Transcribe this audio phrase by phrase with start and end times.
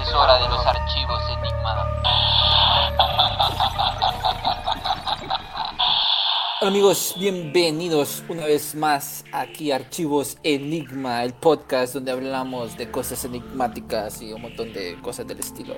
[0.00, 1.86] Es hora de los archivos Enigma.
[6.60, 13.24] Amigos, bienvenidos una vez más aquí a Archivos Enigma, el podcast donde hablamos de cosas
[13.24, 15.74] enigmáticas y un montón de cosas del estilo.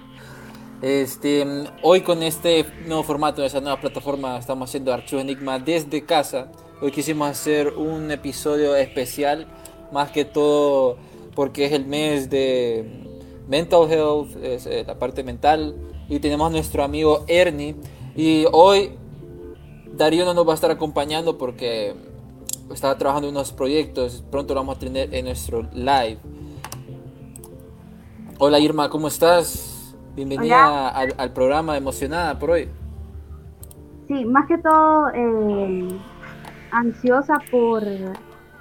[0.82, 6.52] Este, hoy con este nuevo formato, esa nueva plataforma, estamos haciendo Archivos Enigma desde casa.
[6.80, 9.46] Hoy quisimos hacer un episodio especial,
[9.92, 10.98] más que todo
[11.34, 13.13] porque es el mes de
[13.48, 15.74] mental health, es, eh, la parte mental,
[16.08, 17.76] y tenemos a nuestro amigo Ernie.
[18.16, 18.92] Y hoy
[19.92, 21.94] Darío no nos va a estar acompañando porque
[22.72, 24.24] está trabajando en unos proyectos.
[24.30, 26.18] Pronto lo vamos a tener en nuestro live.
[28.38, 29.94] Hola Irma, ¿cómo estás?
[30.14, 32.68] Bienvenida al, al programa, emocionada por hoy.
[34.08, 35.88] Sí, más que todo eh,
[36.70, 37.82] ansiosa por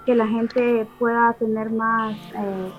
[0.06, 2.72] que la gente pueda tener más, eh,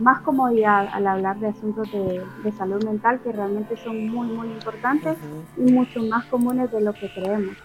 [0.00, 4.48] más comodidad al hablar de asuntos de, de salud mental que realmente son muy, muy
[4.48, 5.16] importantes
[5.56, 7.56] y mucho más comunes de lo que creemos.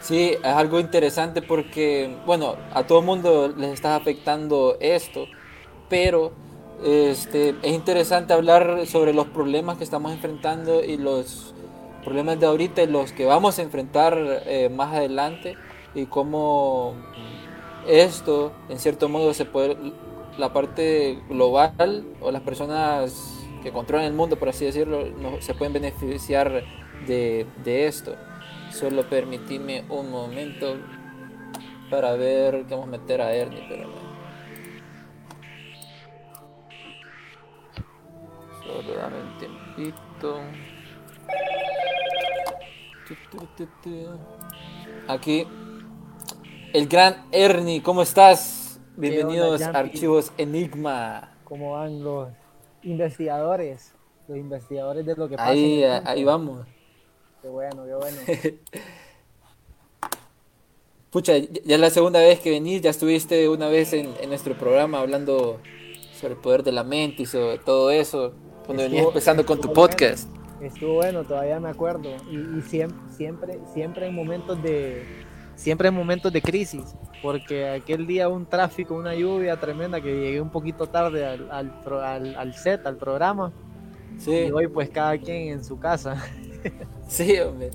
[0.00, 5.24] Sí, es algo interesante porque, bueno, a todo el mundo les está afectando esto,
[5.88, 6.32] pero
[6.84, 11.54] este, es interesante hablar sobre los problemas que estamos enfrentando y los
[12.04, 14.14] problemas de ahorita y los que vamos a enfrentar
[14.44, 15.56] eh, más adelante
[15.94, 16.92] y cómo
[17.88, 19.76] esto, en cierto modo, se puede,
[20.38, 25.54] la parte global o las personas que controlan el mundo, por así decirlo, no, se
[25.54, 26.64] pueden beneficiar
[27.06, 28.16] de, de esto.
[28.70, 30.76] Solo permitidme un momento
[31.90, 34.04] para ver que vamos a meter a Ernie, pero
[38.64, 40.40] Solo dame un tiempito.
[45.06, 45.46] Aquí
[46.72, 48.63] el gran Ernie, ¿cómo estás?
[48.96, 49.70] Bienvenidos a?
[49.70, 51.30] Archivos Enigma.
[51.44, 52.28] cómo van los
[52.82, 53.92] investigadores,
[54.28, 55.50] los investigadores de lo que pasa.
[55.50, 56.66] Ahí, ahí vamos.
[57.42, 58.18] Qué bueno, qué bueno.
[61.10, 64.54] Pucha, ya es la segunda vez que venís, ya estuviste una vez en, en nuestro
[64.56, 65.60] programa hablando
[66.18, 68.32] sobre el poder de la mente y sobre todo eso,
[68.66, 69.80] cuando venías Estuvo- empezando con tu bueno.
[69.82, 70.28] podcast.
[70.60, 72.08] Estuvo bueno, todavía me acuerdo.
[72.30, 75.04] Y, y siempre, siempre, siempre en momentos de,
[75.56, 80.40] siempre en momentos de crisis, porque aquel día un tráfico, una lluvia tremenda que llegué
[80.40, 81.72] un poquito tarde al, al,
[82.02, 83.52] al- al set, al programa.
[84.18, 86.22] Sí, Y hoy pues cada quien en su casa.
[87.08, 87.70] sí, hombre.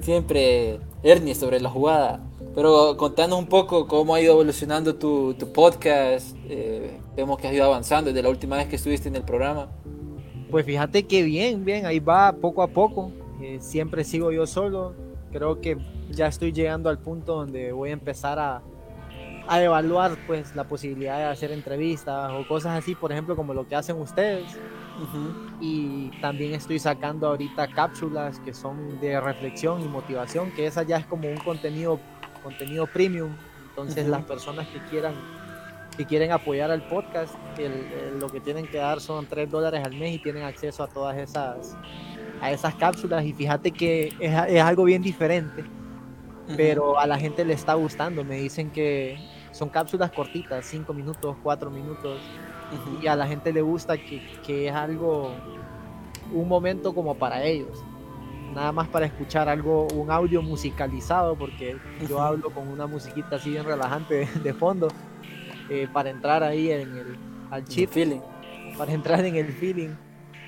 [0.00, 2.20] Siempre Ernie sobre la jugada.
[2.54, 6.36] Pero contanos un poco cómo ha ido evolucionando tu, tu podcast.
[6.48, 9.68] eh, vemos que has ido avanzando desde la última vez que estuviste en el programa.
[10.50, 13.12] Pues fíjate que bien, bien, ahí va poco a poco.
[13.42, 14.94] Eh, siempre sigo yo solo.
[15.32, 15.76] Creo que
[16.10, 18.62] ya estoy llegando al punto donde voy a empezar a,
[19.46, 23.66] a evaluar pues la posibilidad de hacer entrevistas o cosas así, por ejemplo, como lo
[23.68, 24.44] que hacen ustedes.
[25.02, 25.32] Ujú.
[25.60, 30.96] Y también estoy sacando ahorita cápsulas que son de reflexión y motivación, que esa ya
[30.96, 32.00] es como un contenido,
[32.42, 33.30] contenido premium.
[33.70, 35.14] Entonces las personas que quieran
[35.96, 39.82] que quieren apoyar al podcast, el- el- lo que tienen que dar son 3 dólares
[39.84, 41.76] al mes y tienen acceso a todas esas
[42.40, 45.64] a esas cápsulas y fíjate que es, es algo bien diferente,
[46.56, 49.18] pero a la gente le está gustando, me dicen que
[49.52, 52.20] son cápsulas cortitas, 5 minutos, 4 minutos,
[53.02, 55.32] y a la gente le gusta que, que es algo,
[56.32, 57.82] un momento como para ellos.
[58.54, 61.76] Nada más para escuchar algo, un audio musicalizado, porque
[62.08, 64.88] yo hablo con una musiquita así bien relajante de, de fondo,
[65.68, 67.18] eh, para entrar ahí en el,
[67.50, 68.20] al chip, Feeling.
[68.76, 69.90] para entrar en el feeling.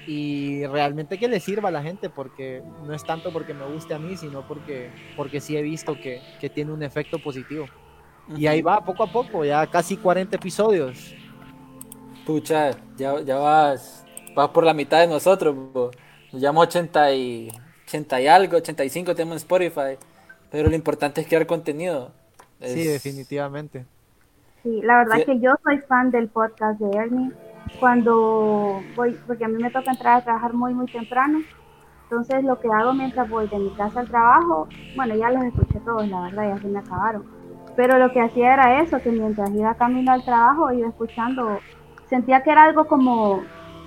[0.07, 3.95] Y realmente que le sirva a la gente, porque no es tanto porque me guste
[3.95, 7.67] a mí, sino porque, porque sí he visto que, que tiene un efecto positivo.
[8.37, 11.15] Y ahí va, poco a poco, ya casi 40 episodios.
[12.27, 14.05] Pucha, ya, ya vas,
[14.35, 15.55] vas por la mitad de nosotros.
[15.73, 15.91] po.
[16.33, 17.51] Nos llevamos 80 y,
[17.87, 19.99] 80 y algo, 85 tenemos en Spotify.
[20.51, 22.13] Pero lo importante es crear contenido.
[22.61, 23.85] Sí, Es- definitivamente.
[24.63, 25.25] Sí, la verdad Sí.
[25.25, 27.31] que yo soy fan del podcast de Ernie.
[27.79, 31.41] Cuando voy, porque a mí me toca entrar a trabajar muy, muy temprano.
[32.05, 34.67] Entonces lo que hago mientras voy de mi casa al trabajo,
[34.97, 37.25] bueno, ya los escuché todos, la verdad, ya se me acabaron.
[37.77, 41.61] Pero lo que hacía era eso, que mientras iba camino al trabajo, iba escuchando,
[42.09, 43.43] sentía que era algo como,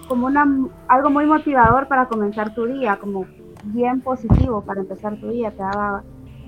[0.07, 0.47] como una,
[0.87, 3.25] algo muy motivador para comenzar tu día, como
[3.65, 6.03] bien positivo para empezar tu día, te daba,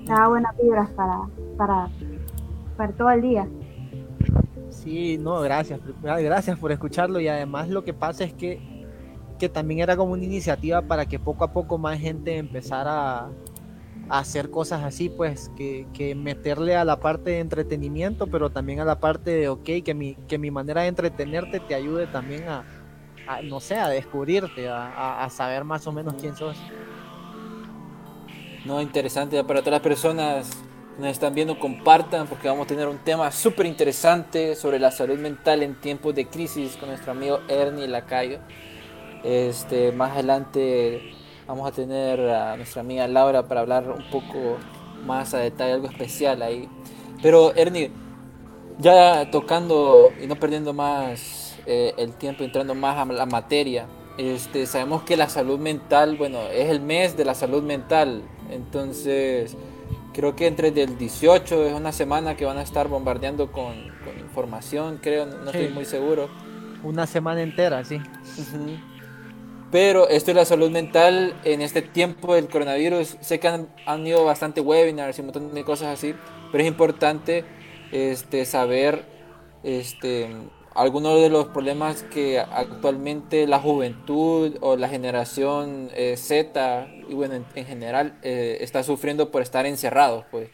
[0.05, 1.19] te daba buenas vibras para,
[1.57, 1.87] para,
[2.77, 3.47] para todo el día.
[4.85, 5.79] Sí, no, gracias.
[6.03, 8.61] Gracias por escucharlo y además lo que pasa es que,
[9.39, 13.31] que también era como una iniciativa para que poco a poco más gente empezara a,
[14.09, 18.99] hacer cosas así, pues que, meterle a la parte de entretenimiento, pero también a la
[18.99, 22.63] parte de, ok, que mi, que mi manera de entretenerte te ayude también a,
[23.45, 26.57] no sé, a descubrirte, a, a- saber más o menos quién sos.
[28.63, 30.64] No, interesante para todas las personas
[30.97, 35.17] nos están viendo, compartan porque vamos a tener un tema súper interesante sobre la salud
[35.17, 38.39] mental en tiempos de crisis con nuestro amigo Ernie Lacayo.
[39.23, 41.01] Este, más adelante
[41.47, 44.57] vamos a tener a nuestra amiga Laura para hablar un poco
[45.05, 46.69] más a detalle, algo especial ahí.
[47.21, 47.91] Pero Ernie,
[48.79, 53.87] ya tocando y no perdiendo más eh, el tiempo, entrando más a la materia,
[54.17, 59.57] este, sabemos que la salud mental, bueno, es el mes de la salud mental, entonces
[60.15, 63.73] creo que entre el 18 es una semana que van a estar bombardeando con,
[64.05, 65.57] con información, creo, no, Sí.
[65.59, 66.29] estoy muy seguro.
[66.83, 67.99] Una semana entera, sí.
[69.71, 74.05] Pero esto de la salud mental en este tiempo del coronavirus, sé que han, han
[74.07, 76.13] ido bastante webinars y un montón de cosas así,
[76.51, 77.43] pero es importante
[77.91, 79.03] este, saber
[79.63, 80.29] este,
[80.75, 87.35] algunos de los problemas que actualmente la juventud o la generación eh, Z y bueno,
[87.35, 90.49] en, en general eh, está sufriendo por estar encerrados, pues.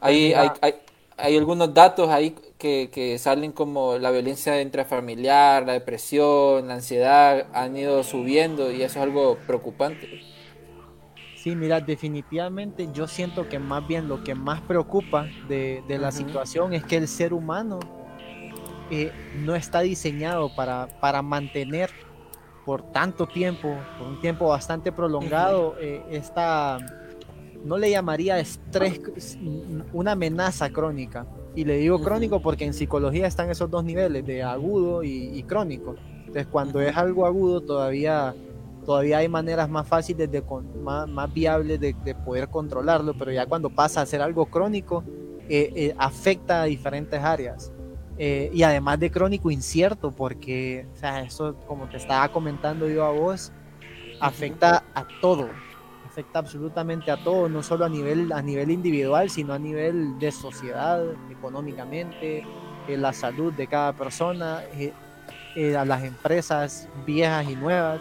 [0.00, 0.74] Hay, hay, hay,
[1.16, 7.46] hay algunos datos ahí que, que salen como la violencia intrafamiliar, la depresión, la ansiedad,
[7.52, 10.29] han ido subiendo y eso es algo preocupante.
[11.42, 16.08] Sí, mira, definitivamente yo siento que más bien lo que más preocupa de, de la
[16.08, 16.18] Ujú.
[16.18, 17.78] situación es que el ser humano
[18.90, 21.88] eh, no está diseñado para, para mantener
[22.66, 26.78] por tanto tiempo, por un tiempo bastante prolongado, eh, esta,
[27.64, 29.00] no le llamaría estrés,
[29.94, 31.26] una amenaza crónica.
[31.54, 35.42] Y le digo crónico porque en psicología están esos dos niveles, de agudo y, y
[35.44, 35.96] crónico.
[36.26, 38.34] Entonces, cuando es algo agudo, todavía
[38.90, 43.30] todavía hay maneras más fáciles de con- más, más viables de, de poder controlarlo, pero
[43.30, 45.04] ya cuando pasa a ser algo crónico,
[45.48, 47.70] eh, eh, afecta a diferentes áreas.
[48.18, 53.04] Eh, y además de crónico incierto, porque, o sea, eso, como te estaba comentando yo
[53.04, 53.52] a vos,
[54.20, 55.48] afecta a todo,
[56.04, 60.32] afecta absolutamente a todo, no solo a nivel, a nivel individual, sino a nivel de
[60.32, 61.00] sociedad,
[61.30, 62.38] económicamente,
[62.88, 64.92] eh, la salud de cada persona, eh,
[65.54, 68.00] eh, a las empresas viejas y nuevas.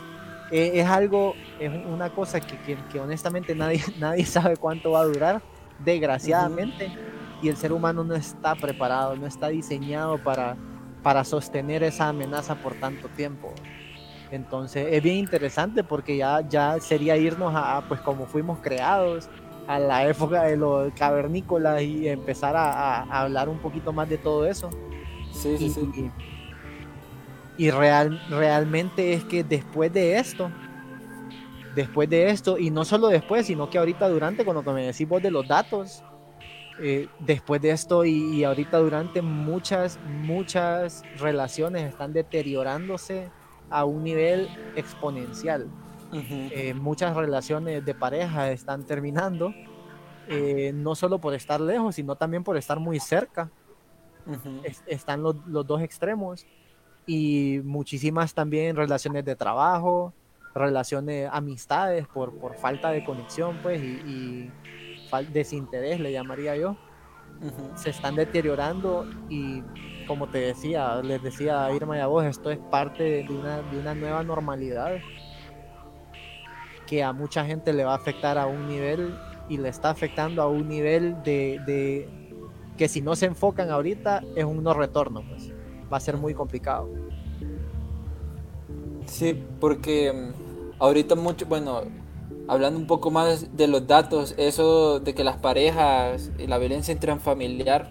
[0.50, 5.02] Eh, es algo, es una cosa que, que- que honestamente nadie, nadie sabe cuánto va
[5.02, 5.44] a durar,
[5.78, 6.92] desgraciadamente,
[7.42, 10.58] y el ser humano no está preparado, no está diseñado para,
[11.02, 13.54] para sostener esa amenaza por tanto tiempo.
[14.32, 19.28] Entonces es bien interesante porque ya, ya sería irnos a, a, pues como fuimos creados,
[19.68, 24.08] a la época de los cavernícolas y empezar a, a- a hablar un poquito más
[24.10, 24.70] de todo eso.
[25.32, 25.82] Sí, sí, Y, sí.
[25.96, 26.12] y
[27.70, 30.56] real, realmente es que después de esto,
[31.70, 35.22] después de esto, y no solo después, sino que ahorita durante, que me decís vos
[35.22, 36.04] de los datos,
[36.78, 43.34] eh, después de esto y, y ahorita durante muchas, muchas relaciones están deteriorándose
[43.70, 45.74] a un nivel exponencial.
[46.12, 46.48] Ujú.
[46.52, 49.58] Eh, muchas relaciones de pareja están terminando,
[50.26, 53.54] eh, no solo por estar lejos, sino también por estar muy cerca
[54.26, 54.60] Ujú.
[54.64, 56.48] es- están los, los dos extremos
[57.10, 60.16] y muchísimas también relaciones de trabajo,
[60.54, 64.56] relaciones, amistades por, por falta de conexión, pues, y, y
[65.28, 66.80] desinterés, le llamaría yo,
[67.42, 67.72] Ujú.
[67.76, 69.66] se están deteriorando y
[70.06, 73.64] como te decía, les decía a Irma y a vos, esto es parte de una,
[73.64, 75.04] de una nueva normalidad
[76.86, 80.42] que a mucha gente le va a afectar a un nivel y le está afectando
[80.42, 82.12] a un nivel de, de
[82.78, 85.56] que si no se enfocan ahorita es un no retorno, pues
[85.92, 86.90] va a ser muy complicado.
[89.06, 91.82] Sí, porque mm, ahorita mucho, bueno,
[92.48, 96.94] hablando un poco más de los datos, eso de que las parejas y la violencia
[96.94, 97.90] intrafamiliar,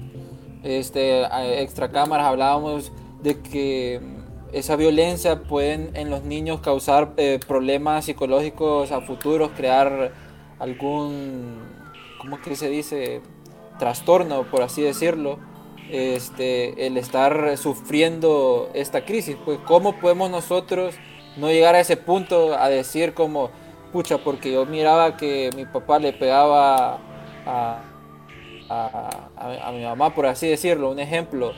[0.62, 1.22] este,
[1.60, 4.18] extra cámaras hablábamos de que mm,
[4.52, 10.12] esa violencia pueden en los niños causar eh, problemas psicológicos a futuros, crear
[10.58, 11.78] algún
[12.18, 13.22] ¿cómo que se dice?
[13.78, 15.38] Trastorno, por así decirlo,
[15.90, 19.36] este, el estar sufriendo esta crisis.
[19.44, 20.94] Pues, ¿cómo podemos nosotros
[21.36, 23.50] no llegar a ese punto a decir como,
[23.92, 26.98] pucha, porque yo miraba que mi papá le pegaba
[27.46, 27.82] a,
[29.72, 31.52] mi mamá, por así decirlo, un ejemplo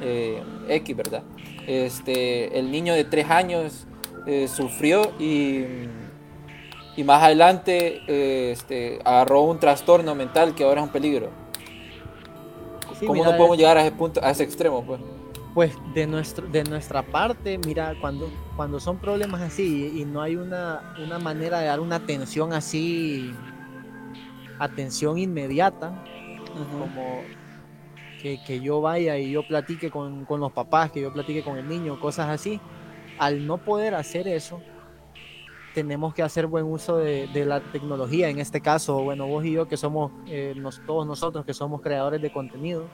[0.00, 1.22] eh, X, ¿verdad?
[1.66, 3.86] Este, el niño de tres años
[4.26, 5.64] eh, sufrió y,
[6.96, 11.30] y más adelante eh, este, agarró un trastorno mental que ahora es un peligro.
[12.98, 14.82] Sí, ¿Cómo mira, no podemos llegar a ese punto, a ese extremo?
[14.84, 15.00] Pues?
[15.54, 20.36] Pues de, nuestro, de nuestra parte, mira, cuando, cuando son problemas así y no hay
[20.36, 23.34] una, una manera de dar una atención así,
[24.58, 26.04] atención inmediata,
[26.54, 27.22] como
[28.20, 31.56] que, que yo vaya y yo platique con, con los papás, que yo platique con
[31.56, 32.60] el niño, cosas así,
[33.18, 34.60] al no poder hacer eso,
[35.76, 38.30] tenemos que hacer buen uso de, de la tecnología.
[38.30, 41.82] En este caso, bueno, vos y yo que somos, eh, nos- todos nosotros que somos
[41.82, 42.92] creadores de contenido,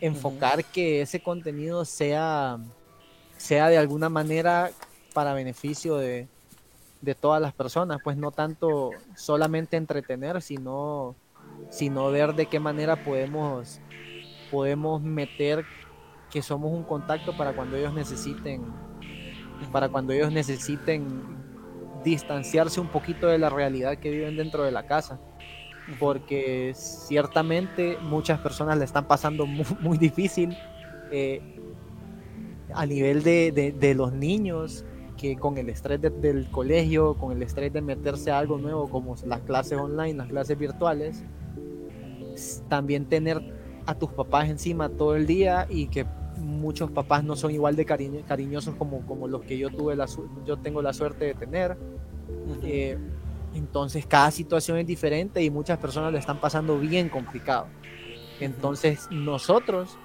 [0.00, 2.58] enfocar que ese contenido sea,
[3.36, 4.72] sea de alguna manera
[5.12, 6.30] para beneficio de,
[7.00, 11.18] de todas las personas, pues no tanto solamente entretener, sino,
[11.68, 13.82] sino ver de qué manera podemos,
[14.48, 15.68] podemos meter
[16.30, 18.87] que somos un contacto para cuando ellos necesiten,
[19.66, 21.06] para cuando ellos necesiten
[22.04, 25.18] distanciarse un poquito de la realidad que viven dentro de la casa.
[25.98, 30.56] Porque ciertamente muchas personas le están pasando muy, difícil
[31.10, 31.40] eh,
[32.74, 34.84] a nivel de, los niños
[35.16, 38.88] que con el estrés de- del colegio, con el estrés de meterse a algo nuevo
[38.88, 41.24] como las clases online, las clases virtuales,
[42.68, 43.42] también tener
[43.86, 46.06] a tus papás encima todo el día y que
[46.48, 50.06] muchos papás no son igual de cariño- cariñosos como, como los que yo tuve la
[50.46, 51.76] yo tengo la suerte de tener.
[52.62, 52.98] Eh,
[53.54, 57.66] entonces cada situación es diferente y muchas personas le están pasando bien complicado.
[58.40, 59.98] Entonces nosotros,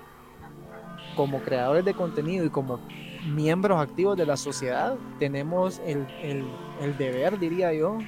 [1.16, 2.80] como creadores de contenido y como
[3.26, 6.46] miembros activos de la sociedad, tenemos el, el-
[6.82, 8.00] el deber, diría yo,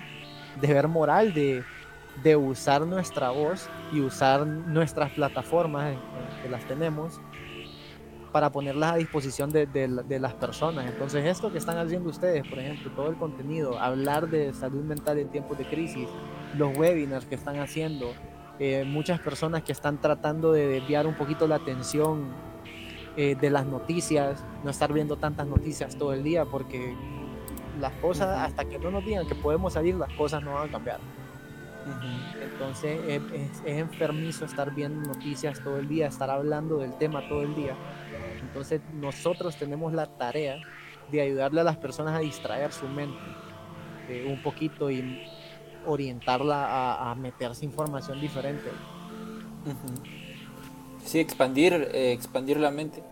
[0.60, 1.63] deber moral de,
[2.24, 5.96] de usar nuestra voz y usar nuestras plataformas
[6.42, 7.20] que las tenemos
[8.36, 10.86] para ponerlas a disposición de, de la- de las personas.
[10.88, 15.20] Entonces, esto que están haciendo ustedes, por ejemplo, todo el contenido, hablar de salud mental
[15.20, 16.10] en tiempos de crisis,
[16.58, 18.12] los webinars que están haciendo,
[18.60, 22.25] eh, muchas personas que están tratando de desviar un poquito la atención
[23.15, 26.94] eh, de las noticias, no estar viendo tantas noticias todo el día, porque
[27.80, 30.72] las cosas, hasta que no nos digan que podemos salir, las cosas no van a
[30.74, 31.00] cambiar.
[32.39, 37.22] Entonces es, es- es enfermizo estar viendo noticias todo el día, estar hablando del tema
[37.24, 37.80] todo el día.
[38.42, 40.63] Entonces nosotros tenemos la tarea
[41.08, 43.39] de ayudarle a las personas a distraer su mente
[44.08, 45.22] eh, un poquito y
[45.82, 48.84] orientarla a, a meterse información diferente.
[50.98, 53.06] Sí, expandir, eh, expandir la mente.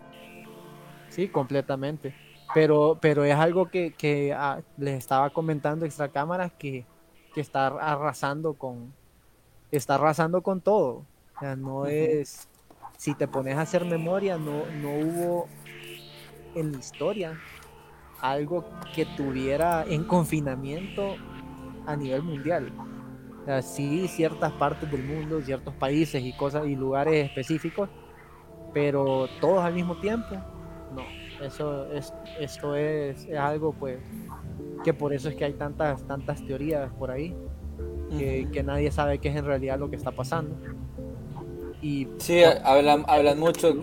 [1.08, 2.16] Sí, completamente.
[2.52, 6.88] Pero, pero es algo que, que ah, les estaba comentando extra cámaras que,
[7.34, 8.94] que está arrasando con
[9.70, 11.04] está arrasando con todo.
[11.36, 12.48] O sea, no es
[12.96, 15.48] si te pones a hacer memoria, no, no hubo
[16.54, 17.40] en la historia
[18.20, 18.64] algo
[18.94, 21.16] que tuviera en confinamiento
[21.86, 22.72] a nivel mundial.
[23.42, 27.90] O sea, sí, ciertas partes del mundo, ciertos países y cosas y lugares específicos,
[28.72, 30.36] pero todos al mismo tiempo,
[30.94, 31.02] no.
[31.44, 33.98] Eso es, esto es, es algo pues
[34.84, 37.34] que por eso es que hay tantas, tantas teorías por ahí,
[38.18, 40.56] que, que nadie sabe qué es en realidad lo que está pasando.
[41.82, 43.74] Y Sí, hablan, hablan mucho.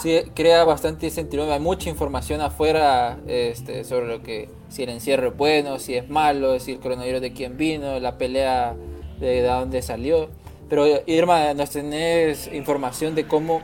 [0.00, 1.54] Sí, crea bastante incertidumbre.
[1.54, 6.08] Hay mucha información afuera este, sobre lo que, si el encierro es bueno, si es
[6.08, 8.74] malo, si el coronavirus de quién vino, la pelea
[9.18, 10.28] de, de dónde salió.
[10.68, 13.60] Pero Irma, ¿nos tenés información de cómo,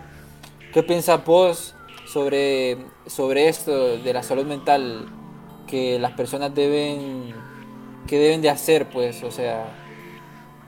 [0.72, 1.74] qué piensas vos
[2.06, 5.06] sobre, sobre esto de la salud mental
[5.66, 7.34] que las personas deben,
[8.06, 9.66] que deben de hacer, pues, o sea,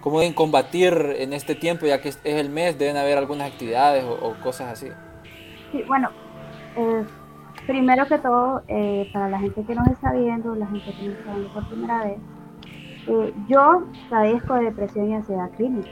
[0.01, 4.05] cómo deben combatir en este tiempo, ya que es el mes, deben haber algunas actividades
[4.05, 4.89] o, o cosas así.
[5.73, 6.11] Sí, bueno,
[6.77, 7.05] eh,
[7.67, 11.19] primero que todo, eh, para la gente que nos está viendo, la gente que nos
[11.19, 12.19] está viendo por primera vez,
[13.07, 15.91] eh, yo padezco de depresión y ansiedad clínica.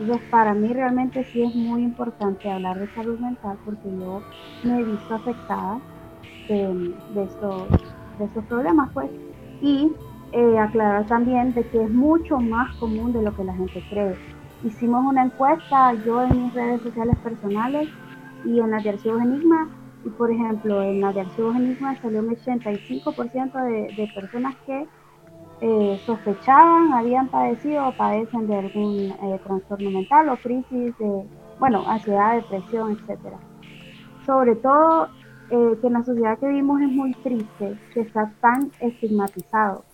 [0.00, 4.22] Entonces, para mí realmente sí es muy importante hablar de salud mental porque yo
[4.64, 5.78] me he visto afectada
[6.48, 7.68] de, de estos,
[8.18, 9.10] de estos problemas, pues.
[9.60, 9.92] Y
[10.32, 14.16] eh, aclarar también de que es mucho más común de lo que la gente cree.
[14.64, 17.88] Hicimos una encuesta, yo en mis redes sociales personales
[18.44, 19.68] y en las de Archivos Enigma,
[20.04, 24.86] y por ejemplo, en las de Enigma salió un 85% de, de personas que
[25.60, 31.24] eh, sospechaban, habían padecido o padecen de algún eh, trastorno mental o crisis de,
[31.58, 33.38] bueno, ansiedad, depresión, etcétera.
[34.26, 35.08] Sobre todo
[35.54, 39.84] eh, que en la sociedad que vivimos es muy triste, que está tan estigmatizado.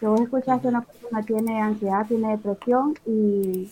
[0.00, 3.70] Que vos escuchas que una persona tiene ansiedad, tiene depresión y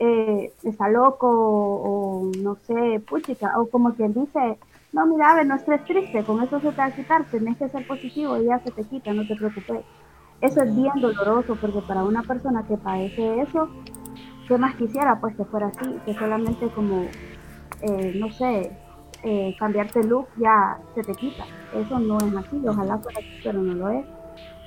[0.00, 4.58] eh, está loco o, no sé, puchica, o como quien dice,
[4.92, 7.68] no, mira, a no estés triste, con eso se te va a quitar, tenés que
[7.68, 9.84] ser positivo y ya se te quita, no te preocupes.
[10.40, 13.68] Eso es bien doloroso porque para una persona que padece eso,
[14.48, 15.20] ¿qué más quisiera?
[15.20, 17.04] Pues que fuera así, que solamente como,
[17.82, 18.76] eh, no sé,
[19.22, 21.44] eh, cambiarte look ya se te quita.
[21.74, 24.06] Eso no es así, ojalá fuera así, pero no lo es.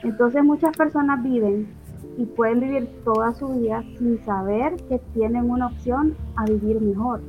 [0.03, 1.73] Entonces muchas personas viven
[2.17, 7.21] y pueden vivir toda su vida sin saber que tienen una opción a vivir mejor,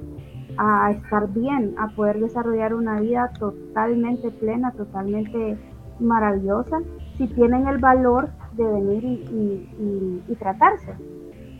[0.56, 5.58] a estar bien, a poder desarrollar una vida totalmente plena, totalmente
[6.00, 6.80] maravillosa,
[7.16, 10.94] si tienen el valor de venir y, tratarse.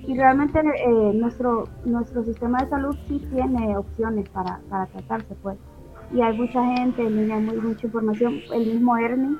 [0.07, 5.59] Y realmente eh, nuestro, nuestro sistema de salud sí tiene opciones para, tratarse, pues.
[6.13, 8.41] Y hay mucha gente, hay mucha información.
[8.53, 9.37] El mismo Ernie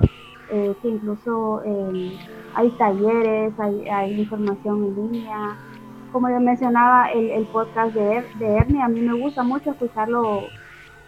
[0.53, 2.11] eh, que incluso eh,
[2.55, 5.57] hay talleres, hay, información en línea.
[6.11, 10.43] Como yo mencionaba, el, podcast de, de Ernie, a mí me gusta mucho escucharlo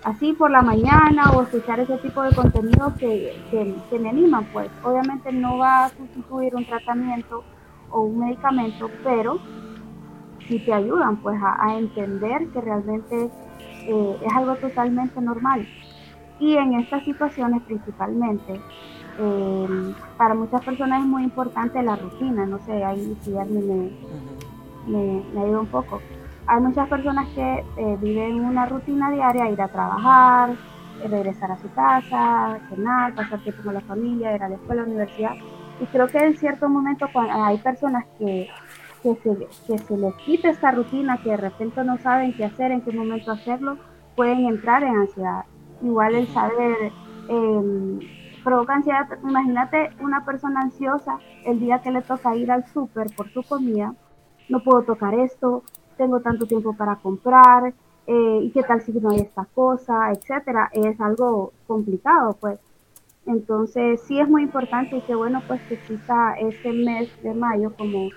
[0.05, 4.69] así por la mañana o escuchar ese tipo de contenido que, que, me animan, pues
[4.81, 7.43] obviamente no va a sustituir un tratamiento
[7.93, 9.39] o un medicamento, pero
[10.47, 13.29] sí te ayudan pues a, entender que realmente
[13.88, 15.65] eh, es algo totalmente normal.
[16.39, 18.59] Y en estas situaciones principalmente,
[19.19, 23.67] eh, para muchas personas es muy importante la rutina, no sé, ahí si alguien
[24.88, 26.01] me, me, ayuda un poco.
[26.47, 30.50] Hay muchas personas que eh, viven una rutina diaria, ir a trabajar,
[31.01, 34.81] eh, regresar a su casa, cenar, pasar tiempo con la familia, ir a la escuela,
[34.81, 35.33] a la universidad.
[35.84, 38.48] Y creo que en cierto momento cuando hay personas que,
[39.04, 42.72] que, se, que se les quita esta rutina, que de repente no saben qué hacer,
[42.72, 43.78] en qué momento hacerlo,
[44.16, 45.46] pueden entrar en ansiedad.
[45.82, 46.91] Igual el saber...
[47.30, 49.08] Eh, provoca ansiedad.
[49.24, 53.93] Imagínate una persona ansiosa el día que le toca ir al súper por su comida,
[54.50, 55.63] no puedo tocar esto,
[55.98, 57.74] tengo tanto tiempo para comprar,
[58.06, 62.60] eh, y qué tal si no hay esta cosa, etcétera, es algo complicado, pues.
[63.25, 67.73] Entonces, sí es muy importante y qué bueno, pues, que exista este mes de mayo
[67.77, 68.09] como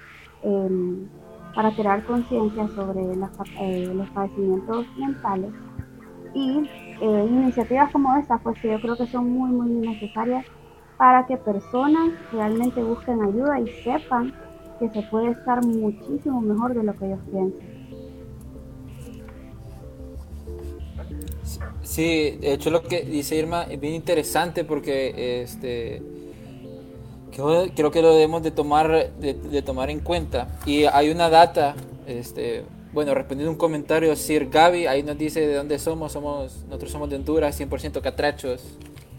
[0.42, 1.08] em,
[1.54, 5.52] para crear conciencia sobre eh, los padecimientos mentales
[6.34, 6.68] y
[7.00, 10.44] eh, iniciativas como esta, pues que yo creo que son muy, muy necesarias
[10.98, 14.34] para que personas realmente busquen ayuda y sepan
[14.78, 17.75] que se puede estar muchísimo mejor de lo que ellos piensan.
[21.87, 26.03] Sí, de hecho lo que dice Irma es bien interesante porque este
[27.33, 31.77] creo, que lo debemos de tomar de, tomar en cuenta y hay una data
[32.09, 36.90] este bueno, respondiendo un comentario, Sir Gaby, ahí nos dice de dónde somos, somos nosotros
[36.90, 38.62] somos de Honduras, 100% catrachos.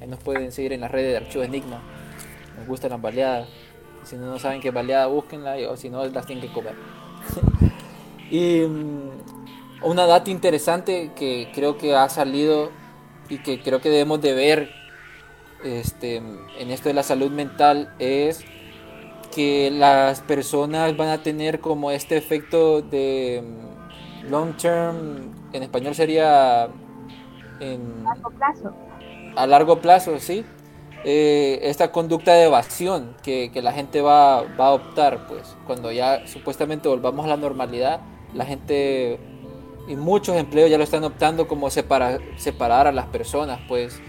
[0.01, 1.81] Ahí nos pueden seguir en las redes de Archivo Enigma.
[2.57, 3.47] Nos gusta la baleada.
[4.03, 6.73] Si no, no saben qué baleada, búsquenla o si no, las tienen que comer.
[8.31, 9.36] y mm,
[9.81, 12.71] una data interesante que creo que ha salido
[13.29, 14.69] y que creo que debemos de ver
[15.63, 18.43] este, en esto de la salud mental es
[19.33, 25.95] que las personas van a tener como este efecto de mm, long term, en español
[25.95, 26.69] sería
[27.59, 28.73] en, largo plazo.
[29.35, 30.45] A largo plazo, sí.
[31.03, 36.25] Eh, esta conducta de evasión que, la gente va, va, a optar, pues cuando ya
[36.25, 38.01] supuestamente volvamos a la normalidad,
[38.33, 39.19] la gente
[39.87, 43.99] y muchos empleos ya lo están optando como separar, a las personas, pues.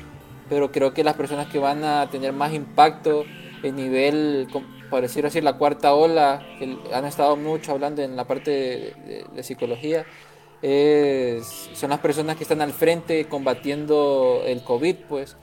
[0.49, 3.25] Pero creo que las personas que van a tener más impacto
[3.63, 4.49] en nivel
[4.91, 8.95] por decirlo así, la cuarta ola, que han estado mucho hablando en la parte
[9.35, 10.07] de, psicología,
[10.63, 15.37] son las personas que están al frente combatiendo el COVID, pues,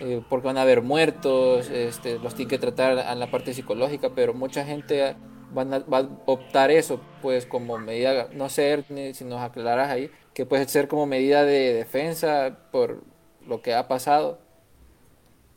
[0.00, 4.10] eh, porque van a haber muertos, este, los tienen que tratar en la parte psicológica,
[4.14, 5.16] pero mucha gente
[5.52, 10.10] van a, va a optar eso, pues, como medida, no sé, si nos aclaras ahí,
[10.34, 13.02] que puede ser como medida de defensa por
[13.46, 14.46] lo que ha pasado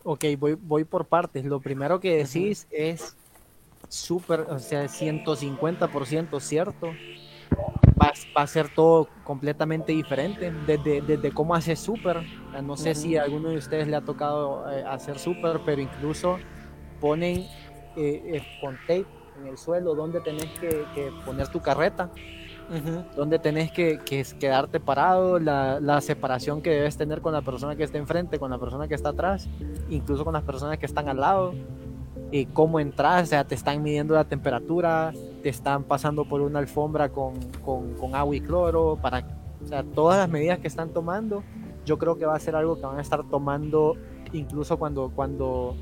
[0.04, 1.46] Ok, voy, voy por partes.
[1.46, 3.16] Lo primero que decís es
[3.90, 6.88] súper, o sea, 150% cierto.
[8.02, 10.52] Va, va, a ser todo completamente diferente.
[10.66, 12.24] Desde, desde cómo hace súper.
[12.64, 16.40] No sé si a alguno de ustedes le ha tocado eh, hacer súper, pero incluso
[17.02, 17.42] ponen
[17.98, 19.06] eh, eh, con tape
[19.42, 22.10] en el suelo donde tenés que, que poner tu carreta
[23.16, 24.00] donde tenés que,
[24.40, 28.60] quedarte parado, la, separación que debes tener con la persona que está enfrente, con la
[28.60, 29.50] persona que está atrás,
[29.90, 31.54] incluso con las personas que están al lado.
[32.32, 36.60] eh, cómo entras, o sea, te están midiendo la temperatura, te están pasando por una
[36.60, 39.26] alfombra con, con, con agua y cloro, para,
[39.64, 41.44] o sea, todas las medidas que están tomando,
[41.86, 43.96] yo creo que va a ser algo que van a estar tomando
[44.32, 45.76] incluso cuando, cuando,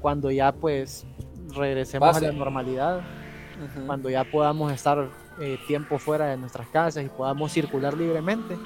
[0.00, 1.06] cuando ya pues
[1.54, 2.26] regresemos Pase.
[2.26, 3.86] a la normalidad, Ujú.
[3.86, 5.08] cuando ya podamos estar
[5.40, 8.58] eh, tiempo fuera de nuestras casas y podamos circular libremente.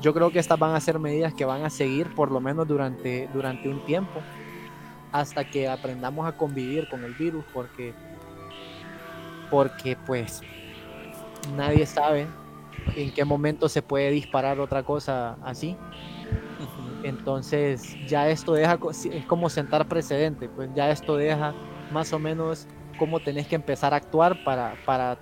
[0.00, 2.66] Yo creo que estas van a ser medidas que van a seguir por lo menos
[2.66, 4.20] durante, durante un tiempo
[5.12, 7.94] hasta que aprendamos a convivir con el virus porque
[9.50, 10.40] porque pues
[11.54, 12.26] nadie sabe
[12.96, 15.76] en qué momento se puede disparar otra cosa así.
[17.02, 18.78] Entonces ya esto deja,
[19.10, 21.52] es como sentar precedente, pues ya esto deja
[21.92, 25.16] más o menos cómo tenés que empezar a actuar para, para,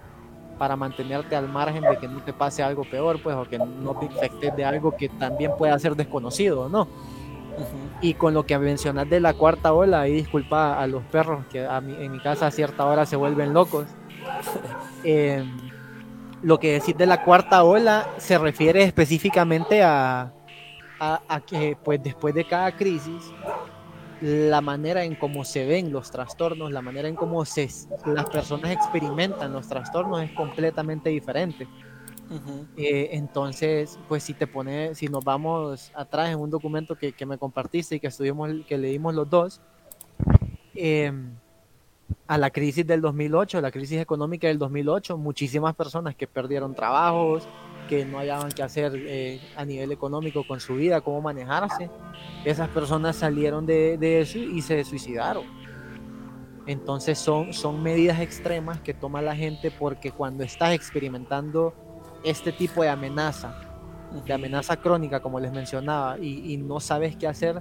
[0.59, 3.95] para mantenerte al margen de que no te pase algo peor, pues, o que no
[3.95, 6.83] te infectes de algo que también pueda ser desconocido, ¿no?
[6.83, 7.91] Ujú.
[8.03, 11.67] Y con lo que mencionas de la cuarta ola, y disculpa a los perros que
[11.67, 13.87] a mi- en mi casa a cierta hora se vuelven locos.
[15.05, 15.45] eh,
[16.43, 20.33] lo que decís de la cuarta ola se refiere específicamente a,
[20.99, 23.23] a, a que pues después de cada crisis
[24.21, 27.69] la manera en cómo se ven los trastornos, la manera en cómo se,
[28.07, 31.67] las personas experimentan los trastornos es completamente diferente.
[32.31, 32.67] Ujú.
[32.77, 37.27] Eh, entonces, pues si te pones, si nos vamos atrás en un documento que, que
[37.27, 39.61] me compartiste y que estuvimos, que leímos los dos,
[40.75, 41.13] eh,
[42.27, 47.49] a la crisis del 2008, la crisis económica del 2008, muchísimas personas que perdieron trabajos,
[47.91, 51.91] que no hallaban qué hacer eh, a nivel económico con su vida, cómo manejarse,
[52.45, 55.43] esas personas salieron de, de eso y se suicidaron.
[56.67, 61.75] Entonces son, son medidas extremas que toma la gente porque cuando estás experimentando
[62.23, 63.61] este tipo de amenaza,
[64.25, 67.61] de amenaza crónica, como les mencionaba, y, y no sabes qué hacer,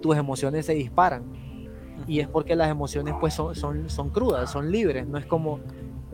[0.00, 1.22] tus emociones se disparan.
[2.06, 5.60] Y es porque las emociones pues son, son, son crudas, son libres, no es como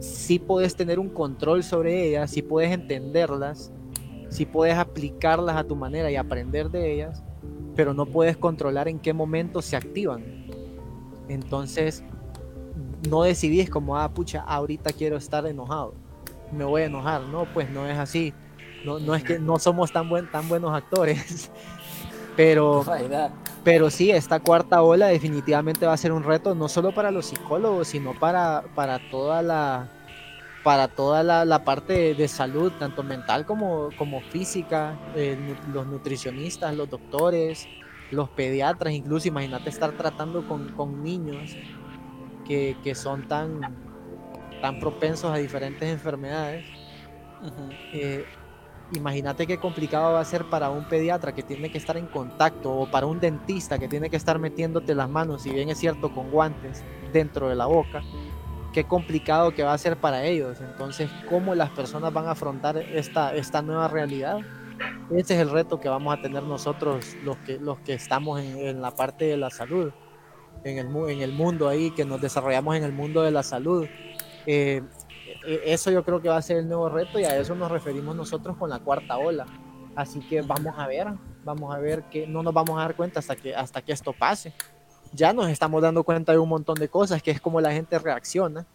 [0.03, 3.73] si puedes tener un control sobre ellas, si puedes entenderlas,
[4.31, 7.23] si puedes aplicarlas a tu manera y aprender de ellas,
[7.77, 10.25] pero no puedes controlar en qué momento se activan.
[11.29, 12.03] Entonces,
[13.09, 15.95] no decidís como, ah, pucha, ahorita quiero estar enojado,
[16.51, 17.23] me voy a enojar.
[17.23, 18.35] No, pues no es así.
[18.85, 21.49] No, no es que no somos tan, buen, tan buenos actores,
[22.37, 22.83] pero.
[23.65, 27.27] Pero sí, esta cuarta ola definitivamente va a ser un reto no solo para los
[27.27, 29.89] psicólogos, sino para, para toda la
[30.63, 35.37] para toda la, la parte de, de salud, tanto mental como, como física, eh,
[35.73, 37.67] los nutricionistas, los doctores,
[38.13, 41.57] los pediatras, incluso imagínate estar tratando con, con niños
[42.47, 43.61] que, que son tan,
[44.61, 46.65] tan propensos a diferentes enfermedades.
[47.93, 48.25] Eh,
[48.95, 52.73] imagínate qué complicado va a ser para un pediatra que tiene que estar en contacto
[52.73, 56.13] o para un dentista que tiene que estar metiéndote las manos, si bien es cierto,
[56.13, 58.03] con guantes dentro de la boca.
[58.73, 60.61] Qué complicado que va a ser para ellos.
[60.61, 64.39] Entonces, ¿cómo las personas van a afrontar esta, esta nueva realidad?
[65.11, 68.81] Ese es el reto que vamos a tener nosotros, los que, los que estamos en,
[68.81, 69.93] la parte de la salud,
[70.65, 73.87] en el, en el mundo ahí, que nos desarrollamos en el mundo de la salud.
[74.47, 74.83] Eh,
[75.45, 78.15] eso yo creo que va a ser el nuevo reto y a eso nos referimos
[78.17, 79.47] nosotros con la cuarta ola.
[79.95, 81.09] Así que vamos a ver,
[81.45, 84.13] vamos a ver que no nos vamos a dar cuenta hasta que, hasta que esto
[84.13, 84.53] pase.
[85.13, 87.99] Ya nos estamos dando cuenta de un montón de cosas, que es como la gente
[87.99, 88.67] reacciona,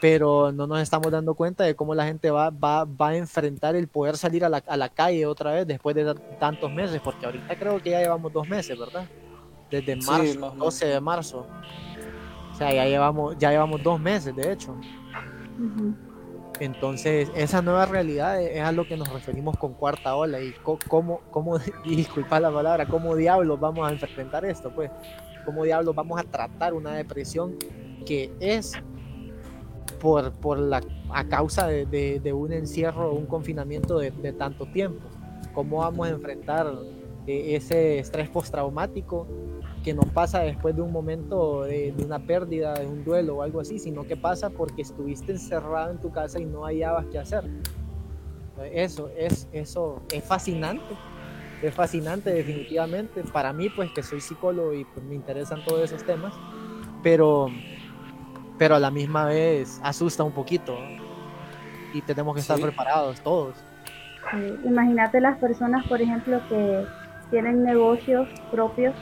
[0.00, 3.76] pero no nos estamos dando cuenta de cómo la gente va, va, va a enfrentar
[3.76, 7.02] el poder salir a la, a la calle otra vez después de ta- tantos meses,
[7.04, 9.06] porque ahorita creo que ya llevamos dos meses, ¿verdad?
[9.70, 10.56] Desde Sí, marzo, menos.
[10.58, 11.46] 12 de marzo.
[12.50, 14.74] O sea, ya llevamos, ya llevamos dos meses, de hecho.
[16.60, 20.52] Entonces, esa nueva realidad es a lo que nos referimos con cuarta ola y
[20.88, 24.90] cómo, cómo y disculpa la palabra, cómo diablos vamos a enfrentar esto, pues,
[25.44, 27.56] cómo diablos vamos a tratar una depresión
[28.04, 28.72] que es
[30.00, 30.80] por, por la,
[31.12, 35.00] a causa de, de- de un encierro, un confinamiento de, de tanto tiempo.
[35.54, 36.72] ¿Cómo vamos a enfrentar
[37.26, 39.26] eh, ese estrés postraumático
[39.84, 43.42] que no pasa después de un momento de, de una pérdida, de un duelo o
[43.42, 47.18] algo así, sino que pasa porque estuviste encerrado en tu casa y no hallabas qué
[47.18, 47.44] hacer.
[48.72, 50.94] Eso es, eso es fascinante.
[51.62, 53.22] Es fascinante definitivamente.
[53.32, 56.34] Para mí, pues que soy psicólogo y pues, me interesan todos esos temas,
[57.02, 57.48] pero,
[58.58, 60.74] pero a la misma vez asusta un poquito.
[60.78, 61.00] ¿no?
[61.94, 62.62] Y tenemos que estar Sí.
[62.62, 63.54] preparados todos.
[64.64, 66.84] Imagínate las personas, por ejemplo, que
[67.30, 68.94] tienen negocios propios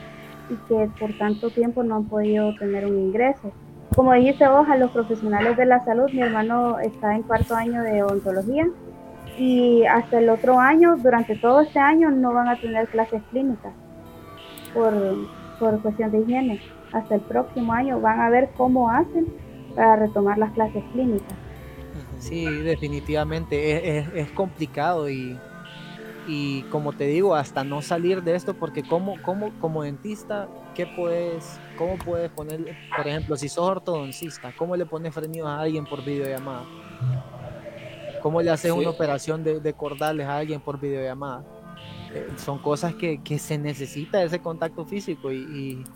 [0.51, 3.53] y que por tanto tiempo no han podido tener un ingreso.
[3.95, 7.83] Como dijiste vos, a los profesionales de la salud, mi hermano está en cuarto año
[7.83, 8.67] de odontología
[9.39, 13.73] y hasta el otro año, durante todo este año, no van a tener clases clínicas
[14.75, 14.93] por,
[15.59, 16.61] por cuestión de higiene.
[16.93, 19.27] hasta el próximo año van a ver cómo hacen
[19.77, 21.35] para retomar las clases clínicas.
[22.19, 25.39] Sí, definitivamente es, es- es complicado y,
[26.29, 30.87] y como te digo, hasta no salir de esto, porque como, como, como dentista, ¿qué
[30.87, 35.87] puedes, cómo puedes poner, por ejemplo, si sos ortodoncista, ¿cómo le pones frenillos a alguien
[35.87, 36.71] por videollamada?
[38.19, 38.79] ¿Cómo le haces Sí.
[38.79, 41.47] una operación de, de cordales a alguien por videollamada?
[42.11, 45.89] Eh, son cosas que, que se necesita ese contacto físico y, y,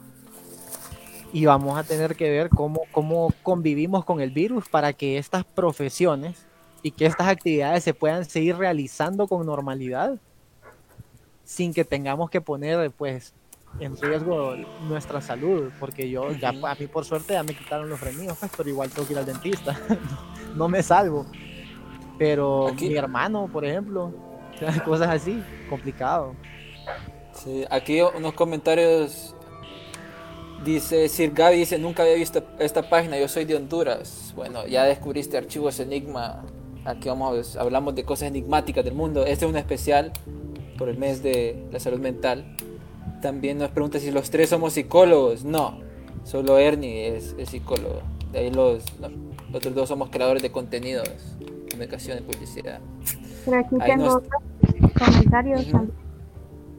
[1.31, 5.45] y vamos a tener que ver cómo, cómo convivimos con el virus para que estas
[5.45, 6.49] profesiones
[6.83, 10.19] y que estas actividades se puedan seguir realizando con normalidad
[11.45, 13.35] sin que tengamos que poner pues
[13.81, 14.55] en riesgo
[14.89, 18.53] nuestra salud porque yo ya a mí por suerte ya me quitaron los frenillos pues,
[18.57, 19.79] pero igual tengo que ir al dentista
[20.57, 21.27] no me salvo
[22.19, 24.13] pero Aquí- mi hermano por ejemplo
[24.85, 26.35] cosas así complicado
[27.35, 29.35] Sí, aquí unos comentarios.
[30.65, 34.33] Dice Sir Gaby, dice, nunca había visto esta página, yo soy de Honduras.
[34.37, 36.45] Bueno, ya descubriste archivos Enigma.
[36.85, 39.25] Aquí vamos, hablamos de cosas enigmáticas del mundo.
[39.25, 40.13] Este es un especial
[40.79, 42.57] por el mes de la salud mental.
[43.21, 45.45] También nos pregunta si los tres somos psicólogos.
[45.45, 45.79] No,
[46.25, 48.01] solo Ernie es, es psicólogo.
[48.33, 49.13] De ahí los, los
[49.55, 51.09] otros dos somos creadores de contenidos,
[51.71, 52.81] comunicación y publicidad.
[53.45, 54.43] Pero aquí Ahí tengo nos- otros
[54.99, 55.71] comentarios Ujú.
[55.73, 56.03] también.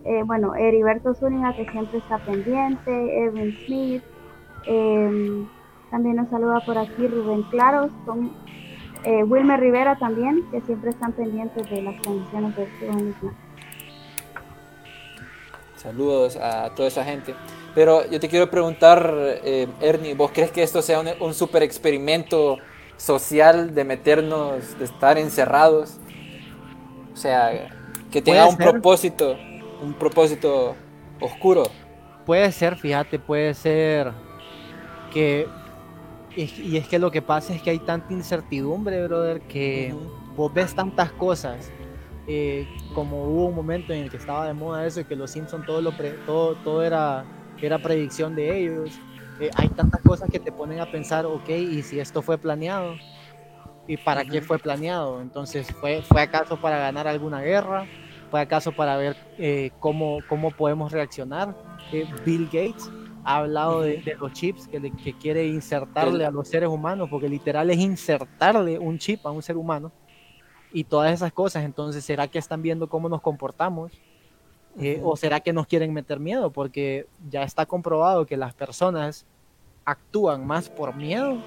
[0.06, 4.04] Eh, bueno, Heriberto Zúñiga, que siempre está pendiente, Edwin Smith,
[4.68, 5.46] eh,
[5.92, 8.34] también nos saluda por aquí Rubén Claros, son,
[9.04, 13.34] eh, Wilmer Rivera también, que siempre están pendientes de las transmisiones de Enigma.
[15.76, 17.36] Saludos a toda esa gente.
[17.76, 21.64] Pero yo te quiero preguntar, eh, Ernie, ¿vos crees que esto sea un, un super
[21.64, 22.58] experimento
[22.98, 26.00] social de meternos, de estar encerrados?
[27.14, 27.70] O sea,
[28.12, 28.72] que tenga un ser.
[28.72, 29.36] propósito,
[29.82, 30.76] un propósito
[31.20, 31.64] oscuro.
[32.26, 34.12] Puede ser, fíjate, puede ser
[35.12, 35.48] que...
[36.36, 40.12] Y y es que lo que pasa es que hay tanta incertidumbre, brother, que Ujú.
[40.36, 41.74] vos ves tantas cosas.
[42.26, 45.32] eh, como hubo un momento en el que estaba de moda eso y que los
[45.32, 47.28] Simpsons todo, lo pre- todo, todo era,
[47.62, 49.02] era predicción de ellos.
[49.40, 53.02] eh, hay tantas cosas que te ponen a pensar, ok, ¿y si esto fue planeado?
[53.86, 54.48] ¿Y para qué Ujú.
[54.48, 55.22] fue planeado?
[55.22, 57.90] Entonces, ¿fue, ¿fue acaso para ganar alguna guerra?
[58.30, 61.58] ¿Fue acaso para ver eh, cómo, cómo podemos reaccionar?
[61.92, 62.94] Eh, Bill Gates
[63.26, 66.70] ha hablado de, de los chips que, le- que quiere insertarle El- a los seres
[66.70, 69.92] humanos, porque literal es insertarle un chip a un ser humano
[70.72, 71.64] y todas esas cosas.
[71.64, 73.92] Entonces, ¿será que están viendo cómo nos comportamos?
[74.80, 75.00] Eh.
[75.04, 76.50] ¿O será que nos quieren meter miedo?
[76.52, 79.26] Porque ya está comprobado que las personas
[79.86, 81.38] actúan más por miedo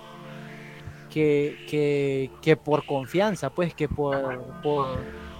[1.10, 4.86] que, que, que por confianza, pues que por, por,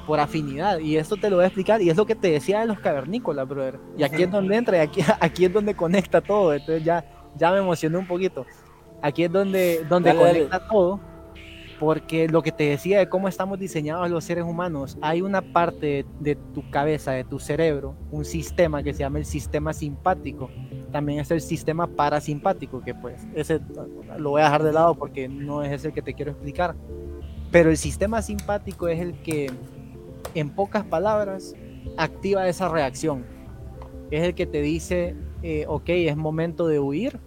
[0.07, 0.79] por afinidad.
[0.79, 1.83] Y esto te lo voy a explicar.
[1.83, 3.79] Y es lo que te decía de los cavernícolas, brother.
[3.99, 6.55] Y aquí es donde entra, y aquí, aquí es donde conecta todo.
[6.55, 7.05] Entonces ya,
[7.37, 8.47] ya me emocioné un poquito.
[9.03, 10.39] Aquí es donde, donde Dale, dale.
[10.39, 11.01] conecta todo.
[11.79, 15.87] Porque lo que te decía de cómo estamos diseñados los seres humanos, hay una parte
[15.87, 20.49] de, de tu cabeza, de tu cerebro, un sistema que se llama el sistema simpático.
[20.91, 23.61] También es el sistema parasimpático, que pues ese
[24.17, 26.75] lo voy a dejar de lado porque no es ese que te quiero explicar.
[27.51, 29.51] Pero el sistema simpático es el que,
[30.35, 31.55] en pocas palabras,
[31.97, 33.25] activa esa reacción.
[34.11, 37.19] Es el que te dice, eh, ok, es momento de huir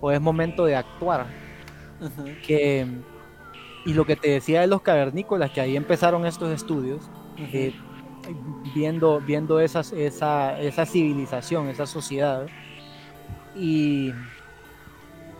[0.00, 1.26] o es momento de actuar
[2.00, 2.24] Ujú.
[2.46, 2.86] que
[3.86, 7.72] y lo que te decía de los cavernícolas que ahí empezaron estos estudios eh,
[8.74, 12.46] viendo viendo esas, esa esa civilización esa sociedad
[13.54, 14.12] y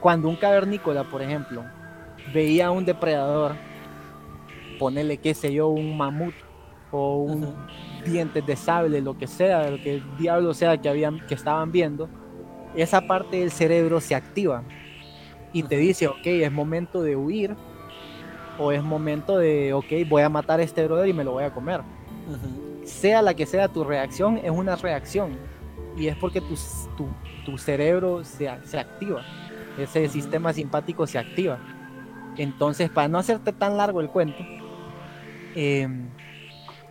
[0.00, 1.64] cuando un cavernícola por ejemplo
[2.32, 3.56] veía a un depredador
[4.78, 6.34] ponerle qué sé yo un mamut
[6.96, 7.54] o un
[8.04, 12.08] dientes de sable lo que sea lo que diablo sea que habían que estaban viendo
[12.76, 14.62] esa parte del cerebro se activa
[15.52, 17.56] y te dice, ok, es momento de huir
[18.58, 21.44] o es momento de, ok, voy a matar a este brother y me lo voy
[21.44, 21.80] a comer.
[22.84, 25.38] Sea la que sea tu reacción, es una reacción
[25.96, 26.54] y es porque tu,
[26.96, 27.08] tu,
[27.46, 29.22] tu cerebro se, se activa,
[29.78, 31.58] ese sistema simpático se activa.
[32.36, 34.44] Entonces, para no hacerte tan largo el cuento,
[35.54, 36.08] em,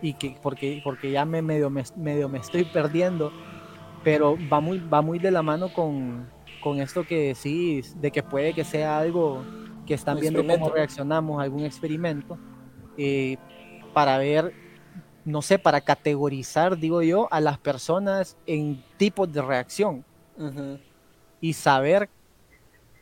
[0.00, 3.34] y que porque, porque ya me medio, me medio me estoy perdiendo,
[4.02, 8.22] pero va muy, va muy de la mano con, con esto que decís, de que
[8.22, 9.48] puede que sea algo
[9.86, 12.40] que están viendo cómo reaccionamos a algún experimento,
[12.96, 13.38] eh,
[13.92, 14.56] para ver,
[15.24, 20.06] no sé, para categorizar, digo yo, a las personas en tipos de reacción
[20.36, 20.78] Ujú.
[21.40, 22.10] y saber,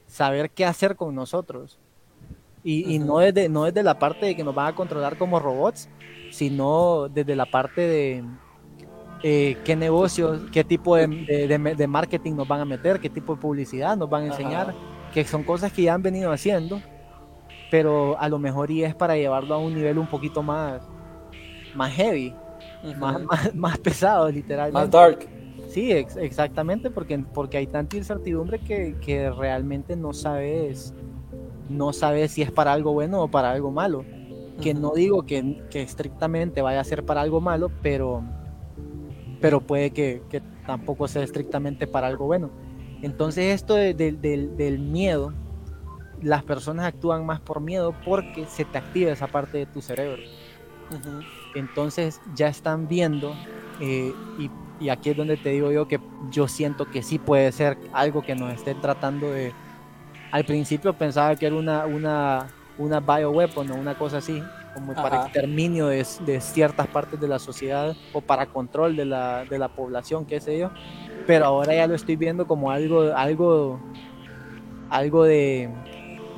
[0.07, 1.81] saber qué hacer con nosotros.
[2.63, 3.07] Y, y Ujú.
[3.07, 5.91] no, desde, no desde la parte de que nos van a controlar como robots,
[6.35, 8.25] sino desde la parte de,
[9.23, 13.41] eh, qué negocios, qué tipo de, de- marketing nos van a meter, qué tipo de
[13.41, 15.11] publicidad nos van a enseñar, Ajá.
[15.13, 16.81] que son cosas que ya han venido haciendo,
[17.71, 20.83] pero a lo mejor y es para llevarlo a un nivel un poquito más,
[21.73, 22.35] más heavy,
[22.99, 24.81] más, más, más pesado, literalmente.
[24.81, 25.29] Más dark.
[25.69, 30.93] Sí, ex- exactamente, porque, porque hay tanta incertidumbre que, que realmente no sabes,
[31.69, 34.05] no sabes si es para algo bueno o para algo malo.
[34.61, 38.23] Que no digo que, que estrictamente vaya a ser para algo malo, pero,
[39.41, 42.51] pero puede que, que tampoco sea estrictamente para algo bueno.
[43.03, 45.33] Entonces esto de- de- del- del miedo,
[46.23, 50.23] las personas actúan más por miedo porque se te activa esa parte de tu cerebro.
[51.55, 53.35] Entonces ya están viendo,
[53.81, 54.51] eh, y,
[54.85, 58.23] y aquí es donde te digo yo que yo siento que sí puede ser algo
[58.23, 59.53] que nos estén tratando de...
[60.33, 65.17] Al principio pensaba que era una, una, una bioweapon o una cosa así, como para
[65.17, 65.25] Ajá.
[65.27, 69.69] exterminio de, de ciertas partes de la sociedad o para control de la, de la
[69.69, 70.71] población, qué sé yo.
[71.27, 73.81] Pero ahora ya lo estoy viendo como algo, algo,
[74.91, 75.71] algo de,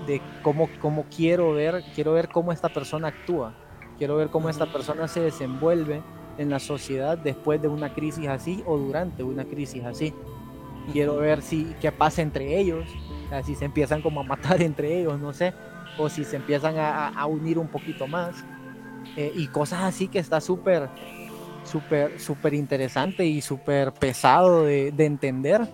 [0.06, 3.54] de cómo, cómo quiero ver, quiero ver cómo esta persona actúa.
[3.98, 6.02] Quiero ver cómo esta persona se desenvuelve
[6.36, 10.14] en la sociedad después de una crisis así o durante una crisis así.
[10.92, 12.86] Quiero ver si qué pasa entre ellos,
[13.44, 15.54] si se empiezan como a matar entre ellos, no sé,
[15.96, 18.36] o si se empiezan a, unir un poquito más.
[19.16, 20.90] eh, y cosas así que está súper,
[21.64, 25.68] súper, súper interesante y súper pesado de, de entender,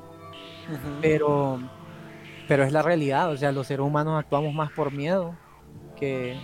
[1.01, 1.59] pero,
[2.47, 5.35] pero es la realidad, o sea, los seres humanos actuamos más por miedo
[5.97, 6.41] que,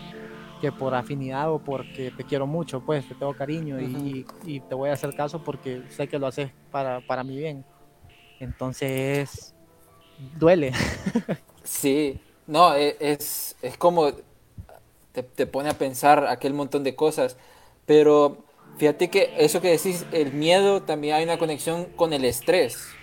[0.60, 4.74] que por afinidad o porque te quiero mucho, pues te tengo cariño y, y te
[4.74, 7.64] voy a hacer caso porque sé que lo haces para, para mi bien.
[8.40, 9.54] Entonces,
[10.16, 10.72] duele.
[11.64, 14.12] Sí, no, e- es, es como
[15.12, 17.36] te, te pone a pensar aquel montón de cosas,
[17.86, 18.38] pero
[18.76, 22.98] fíjate que eso que decís, el miedo también hay una conexión con el estrés.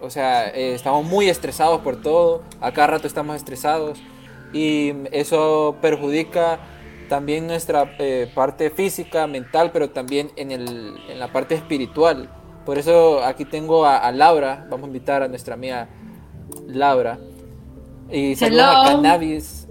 [0.00, 4.04] O sea, eh, estamos muy estresados por todo, a cada rato estamos estresados
[4.52, 6.60] y eso perjudica
[7.08, 12.30] también nuestra eh, parte física, mental, pero también en, el, en la parte espiritual.
[12.64, 15.88] Por eso aquí tengo a, a Laura, vamos a invitar a nuestra amiga
[16.66, 17.18] Laura.
[18.10, 19.02] Y saludos a Hello.
[19.02, 19.66] Cannabis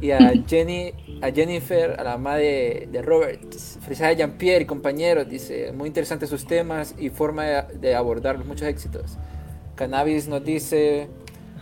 [0.00, 0.92] y a Jenny,
[1.22, 3.52] a Jennifer, a la mamá de, de Robert.
[3.80, 8.46] Felicidades a Jean-Pierre y compañeros, dice, muy interesantes sus temas y forma de, de abordarlos,
[8.46, 9.18] muchos éxitos.
[9.74, 11.08] Cannabis nos dice,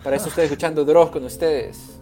[0.03, 1.99] para eso estoy escuchando Dross con ustedes.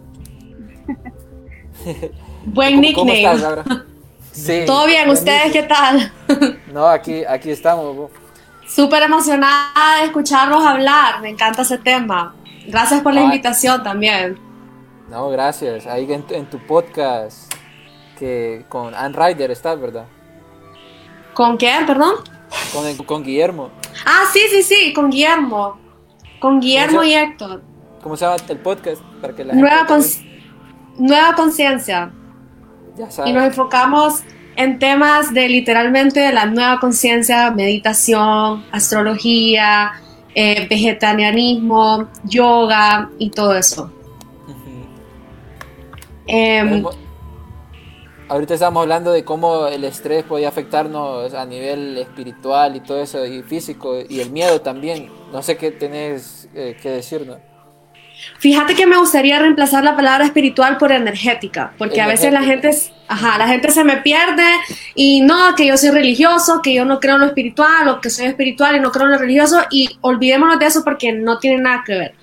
[2.44, 3.22] Buen ¿Cómo, cómo nickname.
[3.22, 3.64] estás, Laura?
[4.32, 5.08] Sí, ¿Todo bien?
[5.10, 6.12] ¿Ustedes qué tal?
[6.72, 8.10] No, aquí, aquí estamos.
[8.66, 11.22] Súper emocionada de escucharlos hablar.
[11.22, 12.34] Me encanta ese tema.
[12.68, 13.24] Gracias por la Ah.
[13.24, 14.38] invitación también.
[15.10, 15.86] No, gracias.
[15.86, 17.52] Ahí en, tu- en tu podcast
[18.18, 20.06] que con Ann Ryder estás, ¿verdad?
[21.34, 22.14] ¿Con quién, perdón?
[22.72, 23.70] Con, el- con Guillermo.
[24.04, 25.78] Ah, sí, sí, sí, con Guillermo.
[26.40, 27.62] Con Guillermo ¿Cómo se- y Héctor.
[28.02, 29.02] ¿Cómo se llama el podcast?
[29.20, 29.86] Para que la Nueva,
[31.36, 32.10] conciencia.
[32.96, 33.32] ya Y sabe.
[33.32, 34.22] nos enfocamos
[34.56, 39.92] en temas de literalmente la nueva conciencia, meditación, astrología,
[40.38, 43.90] eh, vegetarianismo, yoga y todo eso.
[46.26, 46.84] Em,
[48.28, 53.24] Ahorita estamos hablando de cómo el estrés podía afectarnos a nivel espiritual y todo eso,
[53.24, 55.10] y físico, y el miedo también.
[55.32, 57.38] No sé qué tenés eh, que decirnos.
[58.38, 62.70] Fíjate que me gustaría reemplazar la palabra espiritual por energética, porque a veces la gente,
[63.08, 64.44] ajá, la gente se me pierde
[64.94, 68.10] y no, que yo soy religioso, que yo no creo en lo espiritual o que
[68.10, 71.62] soy espiritual y no creo en lo religioso y olvidémonos de eso porque no tiene
[71.62, 72.14] nada que ver.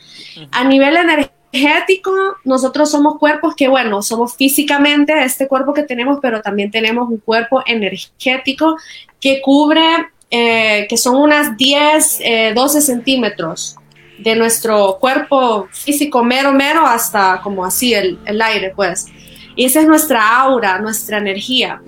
[0.51, 2.11] A nivel energético,
[2.43, 7.17] nosotros somos cuerpos que, bueno, somos físicamente este cuerpo que tenemos, pero también tenemos un
[7.17, 8.77] cuerpo energético
[9.19, 13.77] que cubre, eh, que son unas 10, eh, 12 centímetros
[14.23, 19.07] de nuestro cuerpo físico mero, mero, hasta como así el, el aire, pues.
[19.55, 21.81] Y esa es nuestra aura, nuestra energía.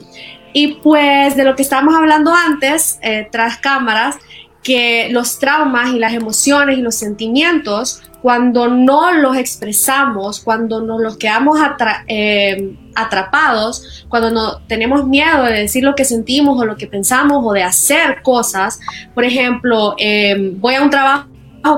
[0.53, 4.17] Y pues de lo que estábamos hablando antes, eh, tras cámaras,
[4.63, 10.99] que los traumas y las emociones y los sentimientos, cuando no los expresamos, cuando nos
[10.99, 16.65] los quedamos atra- eh, atrapados, cuando no tenemos miedo de decir lo que sentimos o
[16.65, 18.79] lo que pensamos o de hacer cosas,
[19.13, 21.27] por ejemplo, eh, voy a un trabajo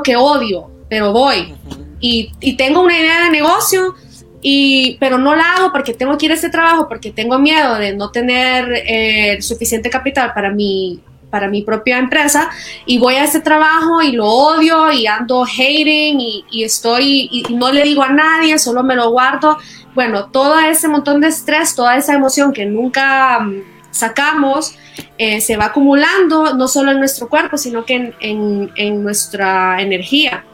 [0.03, 1.53] que odio, pero voy
[1.99, 3.95] y, y tengo una idea de negocio,
[4.41, 7.75] y, pero no la hago porque tengo que ir a ese trabajo, porque tengo miedo
[7.75, 12.49] de no tener eh, suficiente capital para mi, para mi propia empresa,
[12.85, 17.43] y voy a ese trabajo y lo odio y ando hating y, y estoy y,
[17.49, 19.57] y no le digo a nadie, solo me lo guardo.
[19.95, 24.75] Bueno, todo ese montón de estrés, toda esa emoción que nunca mm, sacamos
[25.17, 30.45] eh, se va acumulando no solo en nuestro cuerpo, sino que en, en, nuestra energía.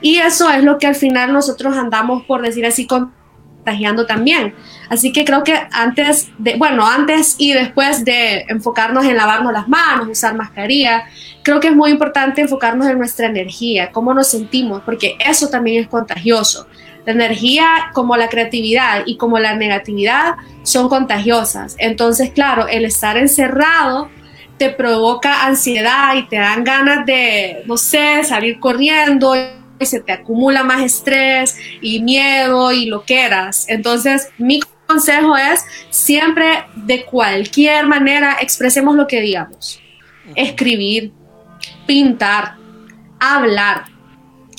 [0.00, 4.54] Y eso es lo que al final nosotros andamos, por decir así, contagiando también.
[4.88, 9.68] Así que creo que antes de, bueno, antes y después de enfocarnos en lavarnos las
[9.68, 11.04] manos, usar mascarilla,
[11.42, 15.82] creo que es muy importante enfocarnos en nuestra energía, cómo nos sentimos, porque eso también
[15.82, 16.66] es contagioso.
[17.04, 21.74] La energía como la creatividad y como la negatividad son contagiosas.
[21.78, 24.08] Entonces, claro, el estar encerrado
[24.58, 30.12] te provoca ansiedad y te dan ganas de, no sé, salir corriendo y se te
[30.12, 33.64] acumula más estrés y miedo y lo que eras.
[33.68, 39.80] Entonces, mi consejo es siempre de cualquier manera expresemos lo que digamos.
[40.36, 41.12] Escribir,
[41.86, 42.54] pintar,
[43.18, 43.86] hablar,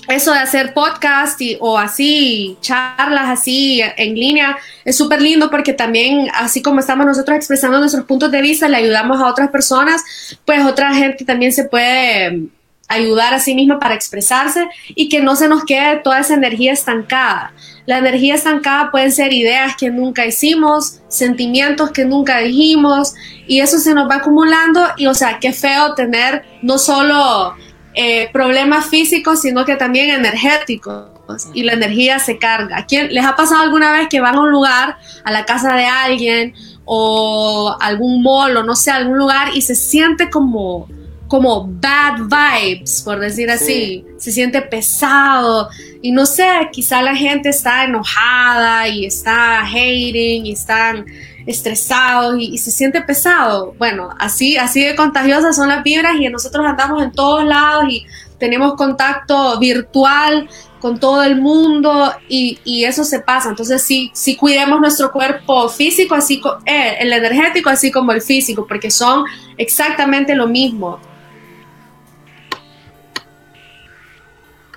[0.07, 5.73] eso de hacer podcast y, o así, charlas así en línea, es súper lindo porque
[5.73, 10.03] también, así como estamos nosotros expresando nuestros puntos de vista, le ayudamos a otras personas,
[10.45, 12.49] pues otra gente también se puede
[12.87, 16.73] ayudar a sí misma para expresarse y que no se nos quede toda esa energía
[16.73, 17.53] estancada.
[17.85, 23.13] La energía estancada pueden ser ideas que nunca hicimos, sentimientos que nunca dijimos
[23.47, 27.55] y eso se nos va acumulando y o sea, qué feo tener no solo
[27.95, 31.09] eh, problemas físicos, sino que también energéticos.
[31.53, 32.85] Y la energía se carga.
[32.85, 35.85] ¿Quién, ¿Les ha pasado alguna vez que van a un lugar, a la casa de
[35.85, 36.53] alguien
[36.85, 40.89] o algún mall o no sé, algún lugar y se siente como,
[41.27, 44.05] como bad vibes, por decir así?
[44.17, 45.69] Se siente pesado
[46.01, 51.05] y no sé, quizá la gente está enojada y está hating y están
[51.45, 53.73] estresados y, se siente pesado.
[53.77, 58.05] Bueno, así, así de contagiosas son las vibras y nosotros andamos en todos lados y
[58.37, 63.49] tenemos contacto virtual con todo el mundo y, y eso se pasa.
[63.49, 68.65] Entonces sí, sí cuidemos nuestro cuerpo físico, así eh, el energético, así como el físico,
[68.67, 69.23] porque son
[69.57, 70.99] exactamente lo mismo.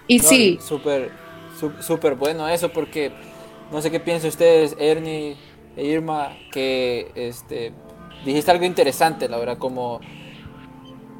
[0.08, 0.58] Y sí.
[0.62, 1.10] Súper,
[1.80, 3.12] súper bueno eso porque
[3.72, 5.36] no sé qué piensan ustedes, Ernie,
[5.76, 7.72] Irma, que este,
[8.24, 10.00] dijiste algo interesante, la verdad, como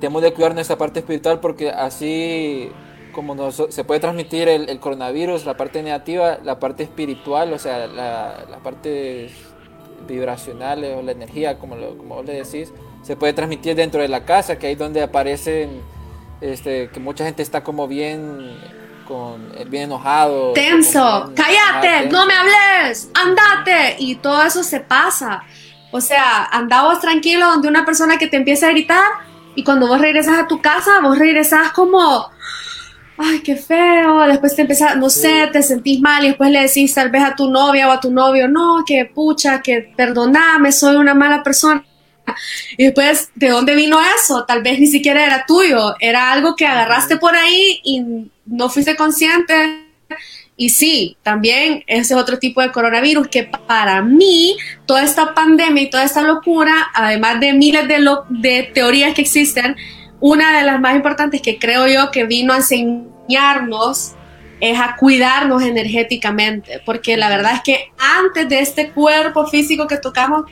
[0.01, 2.71] tenemos de cuidar nuestra parte espiritual porque así
[3.13, 7.87] como nos, se puede transmitir el, coronavirus, la parte negativa, la parte espiritual, o sea,
[7.87, 9.31] la, la parte
[10.07, 14.09] vibracional o la energía, como, lo, como vos le decís, se puede transmitir dentro de
[14.09, 15.81] la casa, que ahí donde aparecen,
[16.41, 18.51] este, que mucha gente está como bien
[19.07, 20.53] con bien enojado.
[20.53, 23.97] Tenso, cállate, no me hables, andate.
[23.99, 25.43] Y todo eso se pasa.
[25.91, 29.05] O sea, andabas tranquilo donde una persona que te empieza a gritar
[29.55, 32.29] y cuando vos regresas a tu casa, vos regresas como,
[33.17, 34.21] ay, qué feo.
[34.27, 37.35] Después te empiezas, no sé, te sentís mal y después le decís tal vez a
[37.35, 41.85] tu novia o a tu novio, no, que pucha, que perdoname, soy una mala persona.
[42.77, 44.45] Y después, ¿de dónde vino eso?
[44.45, 48.97] Tal vez ni siquiera era tuyo, era algo que agarraste por ahí y no fuiste
[48.97, 49.83] consciente.
[50.57, 55.83] Y sí, también ese es otro tipo de coronavirus que para mí toda esta pandemia
[55.83, 57.99] y toda esta locura, además de miles de,
[58.31, 59.77] de teorías que existen,
[60.21, 64.15] una de las más importantes que creo yo que vino a enseñarnos
[64.61, 69.99] es a cuidarnos energéticamente, porque la verdad es que antes de este cuerpo físico que
[69.99, 70.45] tocamos,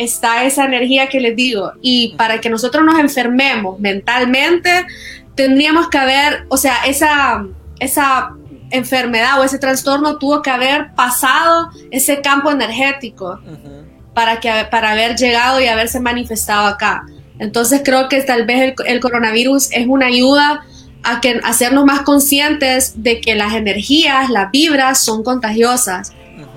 [0.00, 1.72] está esa energía que les digo.
[1.82, 4.86] Y para que nosotros nos enfermemos mentalmente,
[5.34, 7.44] tendríamos que haber, o sea, esa,
[7.78, 8.34] esa
[8.70, 13.40] enfermedad o ese trastorno tuvo que haber pasado ese campo energético
[14.14, 17.04] para, que, para haber llegado y haberse manifestado acá.
[17.38, 20.64] Entonces creo que tal vez el, coronavirus es una ayuda
[21.02, 26.12] a que hacernos más conscientes de que las energías, las vibras son contagiosas.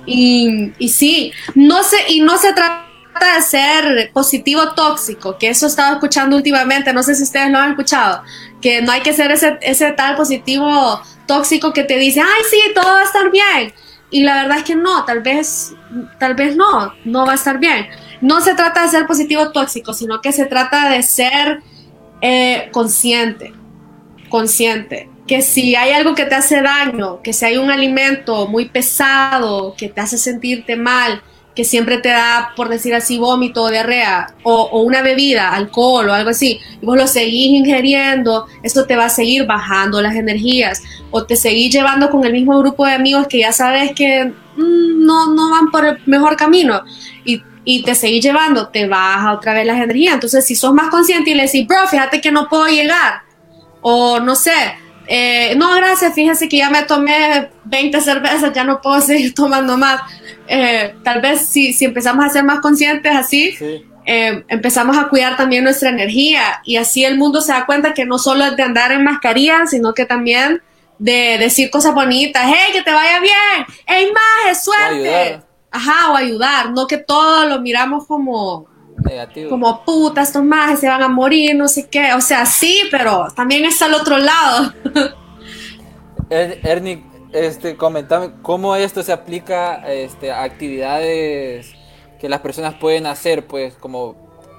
[0.05, 5.65] y, y, sí, no sé, y no se trata de ser positivo tóxico, que eso
[5.65, 8.23] he estado escuchando últimamente, no sé si ustedes lo han escuchado,
[8.61, 12.59] que no hay que ser ese, ese tal positivo tóxico que te dice, ay, sí,
[12.73, 13.73] todo va a estar bien.
[14.09, 15.73] Y la verdad es que no, tal vez,
[16.19, 17.87] tal vez no, no va a estar bien.
[18.21, 21.61] No se trata de ser positivo tóxico, sino que se trata de ser
[22.21, 23.53] eh, consciente,
[24.29, 25.09] consciente.
[25.25, 29.73] Que si hay algo que te hace daño, que si hay un alimento muy pesado,
[29.75, 31.23] que te hace sentirte mal,
[31.55, 36.13] que siempre te da, por decir así, vómito o diarrea, o, una bebida, alcohol o
[36.13, 40.81] algo así, y vos lo seguís ingiriendo, eso te va a seguir bajando las energías,
[41.11, 45.05] o te seguís llevando con el mismo grupo de amigos que ya sabes que mm,
[45.05, 46.81] no, no van por el mejor camino,
[47.23, 50.15] y, y, te seguís llevando, te baja otra vez las energías.
[50.15, 53.21] Entonces, si sos más consciente y le decís, bro, fíjate que no puedo llegar,
[53.81, 54.51] o no sé,
[55.07, 59.77] eh, no, gracias, fíjese que ya me tomé 20 cervezas, ya no puedo seguir tomando
[59.77, 60.01] más.
[60.47, 63.55] Eh, tal vez si, si, empezamos a ser más conscientes así,
[64.05, 68.05] eh, empezamos a cuidar también nuestra energía y así el mundo se da cuenta que
[68.05, 70.61] no solo es de andar en mascarilla, sino que también
[70.99, 75.41] de decir cosas bonitas, hey, que te vaya bien, hey, maje, suerte.
[75.75, 78.67] Ajá, o ayudar, no que todo lo miramos como,
[79.05, 79.49] Negativo.
[79.49, 82.13] como puta, estos majes se van a morir, no sé qué.
[82.13, 84.73] O sea, sí, pero también está al otro lado.
[86.29, 91.73] Er- Ernie, este, comentame cómo esto se aplica este, a actividades
[92.19, 94.15] que las personas pueden hacer, pues, como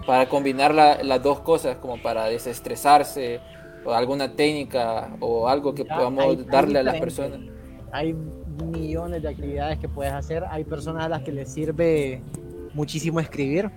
[0.07, 3.41] para combinar la- las dos cosas, como para desestresarse,
[3.85, 7.41] o alguna técnica, o algo que Ya, podamos hay- hay darle a las personas.
[7.93, 8.15] Hay
[8.73, 10.45] millones de actividades que puedes hacer.
[10.51, 12.21] Hay personas a las que les sirve
[12.75, 13.71] muchísimo escribir.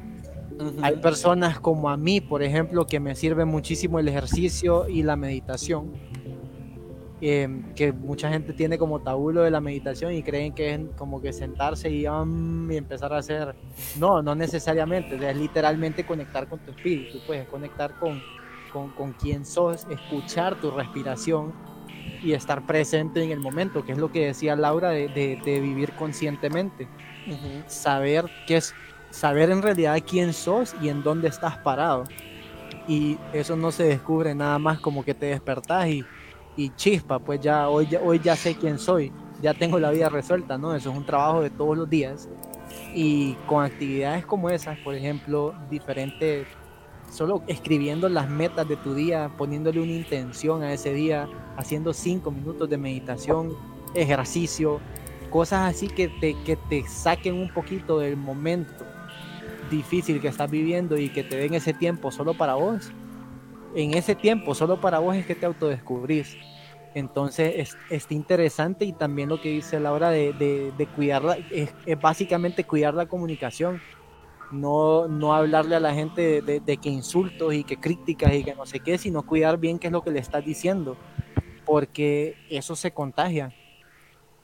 [0.60, 0.74] Ujú.
[0.82, 5.16] Hay personas como a mí, por ejemplo, que me sirve muchísimo el ejercicio y la
[5.16, 5.92] meditación.
[7.20, 10.80] Eh, que mucha gente tiene como tabú lo de la meditación y creen que es
[10.96, 13.56] como que sentarse y, um, y empezar a hacer.
[14.00, 15.16] No, no necesariamente.
[15.30, 18.22] Es literalmente conectar con tu espíritu, pues conectar con,
[18.72, 21.54] con, con quién sos, escuchar tu respiración
[22.22, 25.60] y estar presente en el momento, que es lo que decía Laura de, de- de
[25.60, 26.88] vivir conscientemente
[27.28, 27.64] Ujú.
[27.66, 28.76] saber qué es
[29.10, 32.04] saber en realidad quién sos y en dónde estás parado.
[32.88, 36.06] Y eso no se descubre nada más como que te despertás y,
[36.56, 40.10] y chispa pues ya hoy ya hoy ya sé quién soy ya tengo la vida
[40.10, 42.28] resuelta no eso es un trabajo de todos los días.
[42.94, 46.48] Y con actividades como esas por ejemplo diferentes
[47.12, 52.32] solo escribiendo las metas de tu día poniéndole una intención a ese día haciendo cinco
[52.32, 53.56] minutos de meditación
[53.94, 54.82] ejercicio
[55.30, 58.86] cosas así que te, que te saquen un poquito del momento
[59.70, 62.96] difícil que estás viviendo y que te den ese tiempo solo para vos.
[63.72, 66.40] En ese tiempo solo para vos es que te autodescubrís.
[66.94, 71.76] Entonces es, es interesante y también lo que dice Laura de, de, de cuidarla, es,
[71.86, 73.84] es básicamente cuidar la comunicación.
[74.50, 78.56] No, no hablarle a la gente de- de que insultos y que críticas y que
[78.56, 81.00] no sé qué, sino cuidar bien qué es lo que le estás diciendo.
[81.64, 83.56] Porque eso se contagia.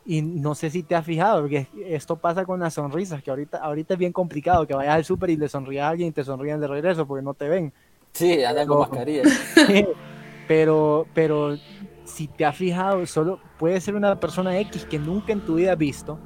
[0.05, 3.57] Y no sé si te has fijado, porque esto pasa con las sonrisas, que ahorita,
[3.59, 6.23] ahorita es bien complicado que vayas al súper y le sonrías a alguien y te
[6.25, 7.73] sonrían de regreso porque no te ven.
[8.13, 8.79] Sí, andan con Ojo.
[8.79, 9.23] mascarilla.
[10.45, 11.59] pero, pero
[12.03, 15.73] si te has fijado, solo puede ser una persona X que nunca en tu vida
[15.73, 16.21] has visto,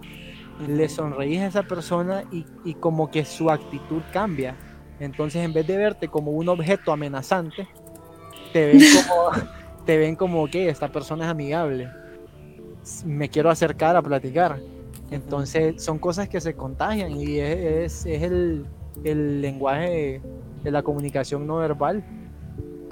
[0.58, 4.60] le sonreís a esa persona y, y como que su actitud cambia.
[5.00, 7.72] Entonces, en vez de verte como un objeto amenazante,
[8.52, 9.32] te ven como,
[9.86, 11.96] te ven como que esta persona es amigable.
[13.06, 14.60] Me quiero acercar a platicar.
[15.12, 18.66] Entonces, son cosas que se contagian y es, es- es el,
[19.04, 20.22] el lenguaje
[20.64, 22.04] de la comunicación no verbal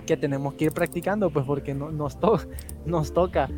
[0.05, 2.39] que tenemos que ir practicando, pues porque no, nos, to-
[2.85, 3.49] nos toca,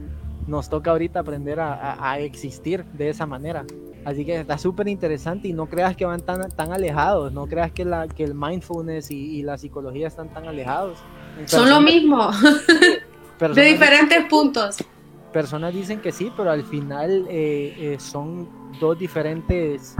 [0.48, 3.66] nos toca ahorita aprender a, a- a existir de esa manera.
[4.06, 7.74] Así que está súper interesante y no creas que van tan, tan alejados, no creas
[7.74, 10.98] que, la, que el mindfulness y, y la psicología están tan alejados.
[11.46, 12.30] Son lo mismo,
[13.54, 14.78] de diferentes puntos.
[15.32, 18.48] Personas dicen que sí, pero al final eh, eh, son
[18.80, 19.96] dos diferentes,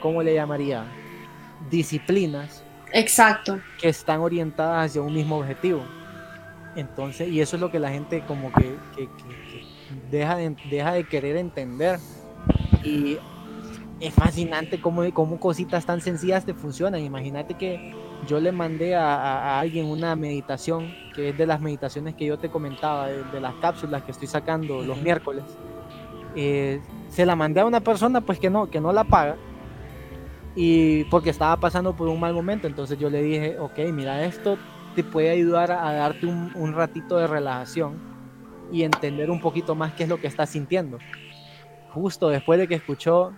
[0.00, 0.84] ¿cómo le llamaría?
[1.70, 3.60] Disciplinas Exacto.
[3.78, 5.82] que están orientadas hacia un mismo objetivo.
[6.76, 9.08] Entonces, y eso es lo que la gente como que, que- que-
[9.50, 9.66] que
[10.10, 11.98] deja, de, deja de querer entender.
[12.84, 13.18] Y
[14.00, 17.00] es fascinante cómo, cómo cositas tan sencillas te funcionan.
[17.00, 17.92] Imagínate que
[18.26, 22.50] yo le mandé a, alguien una meditación, que es de las meditaciones que yo te
[22.50, 25.44] comentaba, de, de las cápsulas que estoy sacando los miércoles.
[26.36, 29.36] Eh, se la mandé a una persona pues que no, que no la paga
[30.54, 34.56] y porque estaba pasando por un mal momento, entonces yo le dije, ok, mira, esto
[34.94, 37.98] te puede ayudar a, a darte un, un ratito de relajación
[38.72, 40.98] y entender un poquito más qué es lo que estás sintiendo.
[41.92, 43.32] Justo después de que escuchó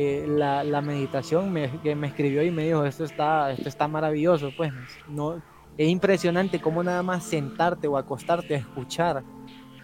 [0.00, 3.88] eh, la, la meditación, me, que me escribió y me dijo, esto está, esto está
[3.88, 4.72] maravilloso, pues,
[5.08, 5.42] no,
[5.76, 9.24] es impresionante cómo nada más sentarte o acostarte a escuchar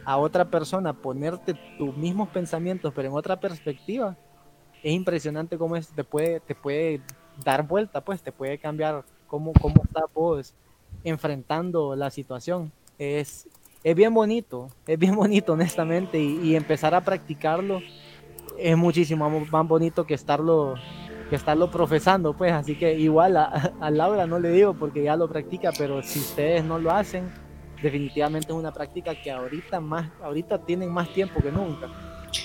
[0.05, 4.17] a otra persona, ponerte tus mismos pensamientos, pero en otra perspectiva,
[4.85, 7.01] es impresionante cómo es, te, puede, te puede
[7.45, 10.55] dar vuelta, pues te puede cambiar cómo, cómo estás vos
[11.03, 12.71] enfrentando la situación.
[13.01, 13.49] Es,
[13.83, 17.81] es bien bonito, es bien bonito honestamente y, y empezar a practicarlo
[18.59, 20.75] es muchísimo más- bonito que estarlo
[21.31, 25.17] que estarlo profesando pues así que igual a, a Laura no le digo porque ya
[25.17, 27.31] lo practica pero si ustedes no lo hacen
[27.83, 31.89] definitivamente es una práctica que ahorita más ahorita tienen más tiempo que nunca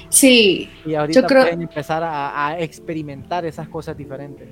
[0.10, 4.48] Sí, y ahorita Yo creo- pueden empezar a, a experimentar esas cosas diferentes.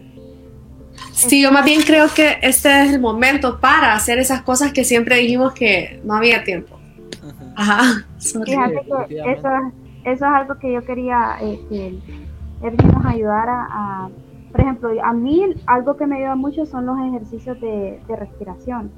[1.12, 4.84] sí, yo más bien creo que este es el momento para hacer esas cosas que
[4.84, 6.80] siempre dijimos que no había tiempo.
[7.56, 8.04] Ajá.
[8.20, 12.00] Fíjate que eso, es- eso es algo que yo quería eh, que
[12.62, 14.10] Ernie nos ayudara a
[14.52, 18.92] por ejemplo, a mí algo que me ayuda mucho son los ejercicios de, respiración.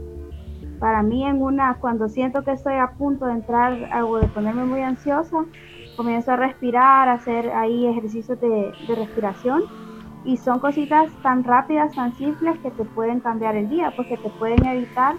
[0.80, 4.64] Para mí en una, cuando siento que estoy a punto de entrar o de ponerme
[4.64, 5.44] muy ansiosa,
[5.98, 9.64] comienzo a respirar, a hacer ahí ejercicios de respiración
[10.24, 14.30] y son cositas tan rápidas, tan simples que te pueden cambiar el día, porque te
[14.30, 15.16] pueden evitar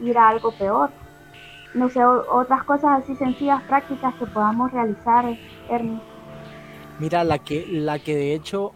[0.00, 0.90] ir a algo peor.
[1.74, 5.24] No sé, otras cosas así sencillas, prácticas que podamos realizar,
[5.68, 6.00] Ernie.
[6.98, 8.72] Mira, la que, la que de hecho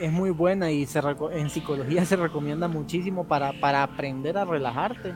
[0.00, 1.00] es muy buena y se
[1.32, 5.14] en psicología se recomienda muchísimo para, para aprender a relajarte,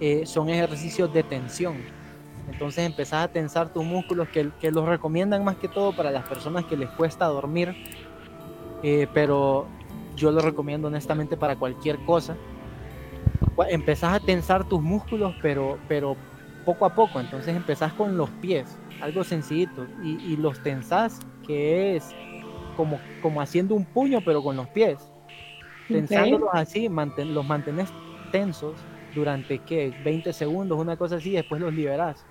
[0.00, 1.76] eh, son ejercicios de tensión.
[2.50, 6.28] Entonces empezás a tensar tus músculos, que, que los recomiendan más que todo para las
[6.28, 7.74] personas que les cuesta dormir,
[8.82, 9.66] eh, pero
[10.14, 12.36] yo lo recomiendo honestamente para cualquier cosa.
[13.68, 16.16] Empezás a tensar tus músculos, pero, pero
[16.64, 17.20] poco a poco.
[17.20, 22.16] Entonces empezás con los pies, algo sencillito, y, y los tensás, que es
[22.76, 25.12] como, como haciendo un puño, pero con los pies.
[25.90, 27.94] Tensándolos así, manten- los mantenés
[28.30, 29.94] tensos durante ¿qué?
[29.98, 32.26] 20 segundos, una cosa así, después los liberás.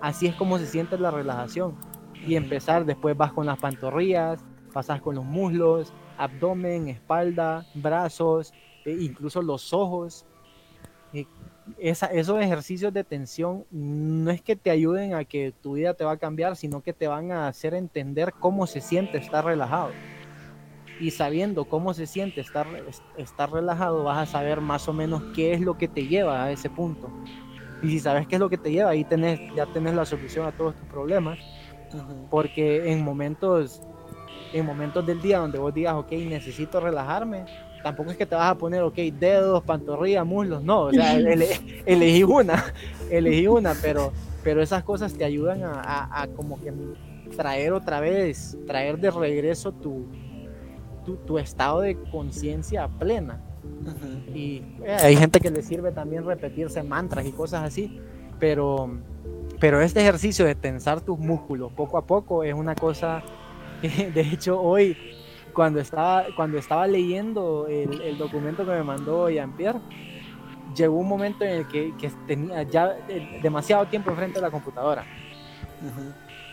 [0.00, 1.78] Así es como se siente la relajación.
[2.24, 8.54] Y empezar, después vas con las pantorrillas, pasas con los muslos, abdomen, espalda, brazos,
[8.84, 10.26] e incluso los ojos.
[11.78, 16.04] Esa- esos ejercicios de tensión no es que te ayuden a que tu vida te
[16.04, 19.98] va a cambiar, sino que te van a hacer entender cómo se siente estar relajado.
[20.98, 25.24] Y sabiendo cómo se siente estar, es- estar relajado, vas a saber más o menos
[25.32, 27.14] qué es lo que te lleva a ese punto.
[27.80, 30.46] Y si sabes qué es lo que te lleva, ahí tenés, ya tenés la solución
[30.46, 31.40] a todos tus problemas.
[32.28, 33.82] Porque en momentos,
[34.52, 37.48] en momentos del día donde vos digas, ok, necesito relajarme,
[37.86, 41.60] tampoco es que te vas a poner, ok, dedos, pantorrilla, muslos, no, o sea, ele-
[41.84, 42.64] elegí una,
[43.10, 44.12] elegí una, pero,
[44.42, 46.72] pero esas cosas te ayudan a, a- a como que
[47.36, 50.04] traer otra vez, traer de regreso tu,
[51.04, 53.40] tu, tu estado de conciencia plena.
[54.34, 57.88] Y eh, hay gente que le sirve también repetirse mantras y cosas así,
[58.40, 58.90] pero,
[59.60, 63.22] pero este ejercicio de tensar tus músculos poco a poco es una cosa
[63.80, 64.96] que de hecho hoy
[65.56, 69.80] cuando estaba, cuando estaba leyendo el, el documento que me mandó Jean-Pierre,
[70.76, 74.50] llegó un momento en el que, que tenía ya eh, demasiado tiempo enfrente de la
[74.50, 75.04] computadora.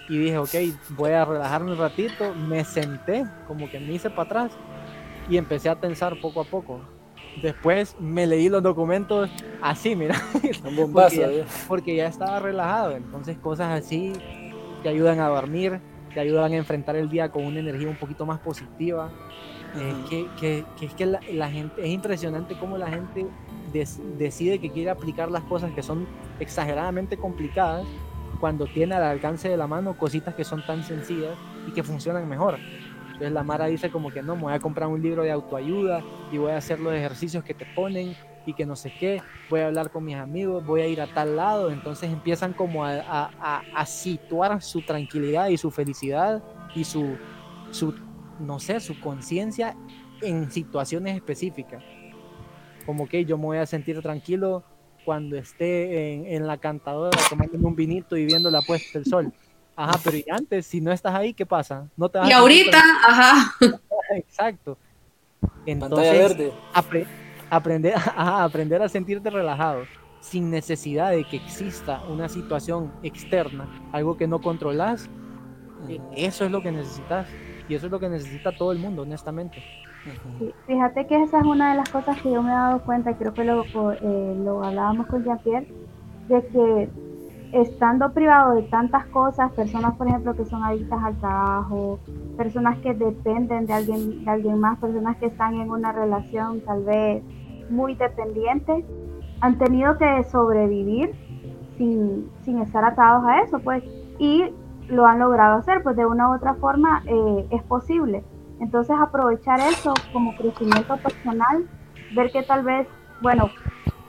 [0.07, 0.49] Y dije, ok,
[0.91, 2.33] voy a relajarme un ratito.
[2.33, 4.51] Me senté, como que me hice para atrás
[5.29, 6.79] y empecé a tensar poco a poco.
[7.41, 9.29] Después me leí los documentos
[9.61, 10.15] así, mira.
[10.75, 11.45] Bombazo, porque, ya, ¿eh?
[11.67, 12.95] porque ya estaba relajado.
[12.95, 14.13] Entonces cosas así
[14.81, 15.81] te ayudan a dormir,
[16.13, 19.09] te ayudan a enfrentar el día con una energía un poquito más positiva.
[19.75, 23.25] Eh, que, que- que es que la, la gente, es impresionante cómo la gente
[23.71, 26.05] des- decide que quiere aplicar las cosas que son
[26.39, 27.83] exageradamente complicadas
[28.39, 31.31] cuando tiene al alcance de la mano cositas que son tan sencillas
[31.67, 32.59] y que funcionan mejor.
[33.07, 36.03] Entonces la Mara dice como que no, me voy a comprar un libro de autoayuda
[36.31, 39.61] y voy a hacer los ejercicios que te ponen y que no sé qué, voy
[39.61, 42.93] a hablar con mis amigos, voy a ir a tal lado, entonces empiezan como a,
[42.95, 46.43] a- a- a situar su tranquilidad y su felicidad
[46.75, 47.17] y su,
[47.71, 47.93] su
[48.39, 49.75] no sé, su conciencia
[50.21, 51.81] en situaciones específicas.
[52.85, 54.63] Como que yo me voy a sentir tranquilo
[55.05, 59.31] cuando esté en, en la cantadora tomándome un vinito y viendo la puesta del sol.
[59.75, 61.87] Ajá, pero y antes, si no estás ahí, ¿qué pasa?
[61.97, 62.77] No te vas Y a ahorita,
[63.07, 63.53] ajá.
[64.15, 64.77] Exacto.
[65.39, 66.53] Pantalla Entonces, verde.
[66.73, 67.07] apre-
[67.55, 69.83] aprender, ajá, aprender a sentirte relajado
[70.19, 75.09] sin necesidad de que exista una situación externa, algo que no controlas,
[75.89, 77.27] eh, eso es lo que necesitas.
[77.69, 79.63] Y eso es lo que necesita todo el mundo, honestamente.
[80.37, 83.17] Sí, Fíjate que esa es una de las cosas que yo me he dado cuenta,
[83.17, 85.67] creo que lo, eh, lo hablábamos con Jean-Pierre,
[86.27, 86.89] de que
[87.53, 91.99] estando privado de tantas cosas, personas por ejemplo que son adictas al trabajo,
[92.35, 96.83] personas que dependen de alguien, de alguien más, personas que están en una relación tal
[96.83, 97.23] vez
[97.69, 98.85] muy dependiente,
[99.41, 101.13] han tenido que sobrevivir
[101.77, 103.83] sin, sin estar atados a eso, pues,
[104.19, 104.53] y
[104.87, 108.23] lo han logrado hacer, pues de una u otra forma eh, es posible.
[108.59, 111.67] Entonces aprovechar eso como crecimiento personal,
[112.15, 112.87] ver que tal vez,
[113.21, 113.49] bueno,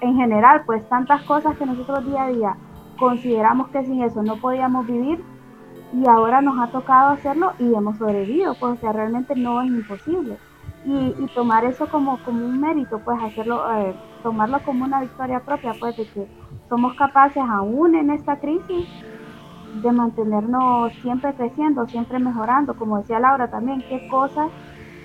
[0.01, 2.57] en general, pues tantas cosas que nosotros día a día
[2.99, 5.25] consideramos que sin eso no podíamos vivir
[5.93, 9.69] y ahora nos ha tocado hacerlo y hemos sobrevivido, pues o sea, realmente no es
[9.69, 10.37] imposible.
[10.87, 15.73] Y, tomar eso como, como un mérito, pues hacerlo, eh, tomarlo como una victoria propia,
[15.81, 16.29] pues de que
[16.69, 18.87] somos capaces aún en esta crisis
[19.83, 24.51] de mantenernos siempre creciendo, siempre mejorando, como decía Laura también, qué cosas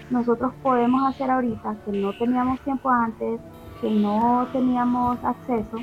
[0.10, 3.40] nosotros podemos hacer ahorita que no teníamos tiempo antes,
[3.82, 5.78] que no teníamos acceso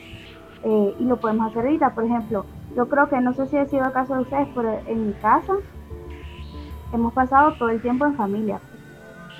[0.64, 1.94] eh, y lo podemos hacer ahorita.
[1.94, 2.44] Por ejemplo,
[2.76, 5.12] yo creo que no sé si ha sido el caso de ustedes, pero en mi
[5.14, 5.54] casa
[6.92, 8.60] hemos pasado todo el tiempo en familia.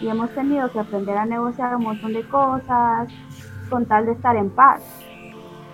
[0.01, 3.09] Y hemos tenido que aprender a negociar un montón de cosas
[3.71, 4.83] con tal de estar en paz.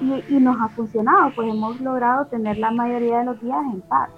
[0.00, 3.80] Y, y nos ha funcionado, pues hemos logrado tener la mayoría de los días en
[3.82, 4.10] paz.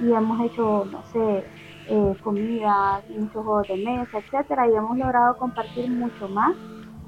[0.00, 1.44] Y hemos hecho, no sé,
[1.92, 6.54] eh, comida, muchos juegos de mesa, etcétera, y hemos logrado compartir mucho más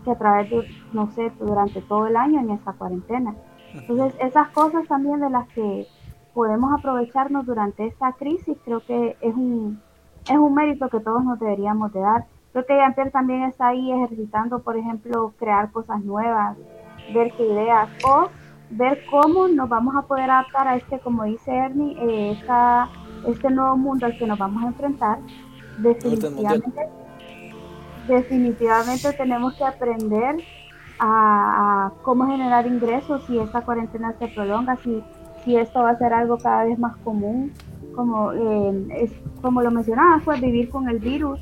[0.05, 3.35] que a través de, no sé, durante todo el año en esta cuarentena.
[3.75, 5.87] Entonces, esas cosas también de las que
[6.35, 9.81] podemos aprovecharnos durante esta crisis, creo que es un,
[10.25, 12.27] es un mérito que todos nos deberíamos de dar.
[12.53, 16.57] Creo que Jean-Pierre también está ahí ejercitando, por ejemplo, crear cosas nuevas,
[17.15, 18.29] ver qué ideas o
[18.71, 22.89] ver cómo nos vamos a poder adaptar a este, como dice Ernie, eh, esta,
[23.27, 25.19] este nuevo mundo al que nos vamos a enfrentar.
[25.79, 26.89] Definitivamente,
[28.07, 30.37] definitivamente tenemos que aprender
[30.99, 35.03] a, a cómo generar ingresos si esta cuarentena se prolonga, si,
[35.45, 37.53] si esto va a ser algo cada vez más común,
[37.95, 41.39] como, eh, es, como lo mencionaba, fue vivir con el virus,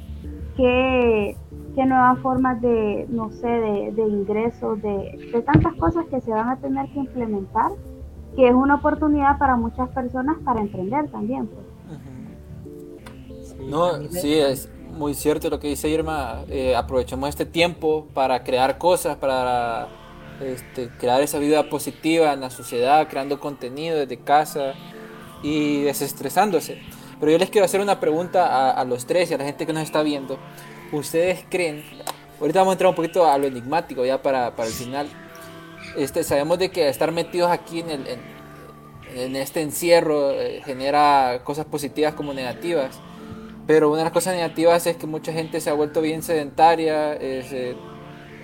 [0.57, 1.37] qué,
[1.75, 6.31] qué nuevas formas de, no sé, de, de ingresos, de, de tantas cosas que se
[6.31, 7.71] van a tener que implementar,
[8.37, 11.49] que es una oportunidad para muchas personas para emprender también.
[11.49, 11.71] Pues.
[13.69, 16.41] No, sí, es muy cierto lo que dice Irma.
[16.49, 19.89] Eh, aprovechemos este tiempo para crear cosas, para
[20.41, 24.75] este, crear esa vida positiva en la sociedad, creando contenido desde casa
[25.43, 26.81] y desestresándose.
[27.19, 29.67] Pero yo les quiero hacer una pregunta a, a los tres y a la gente
[29.67, 30.39] que nos está viendo.
[30.93, 31.85] ¿Ustedes creen?
[32.41, 35.09] Ahorita vamos a entrar un poquito a lo enigmático ya para, para el final.
[35.97, 38.21] Este, sabemos de que estar metidos aquí en, el, en,
[39.15, 42.99] en este encierro eh, genera cosas positivas como negativas.
[43.67, 47.13] Pero una de las cosas negativas es que mucha gente se ha vuelto bien sedentaria,
[47.15, 47.77] es, eh,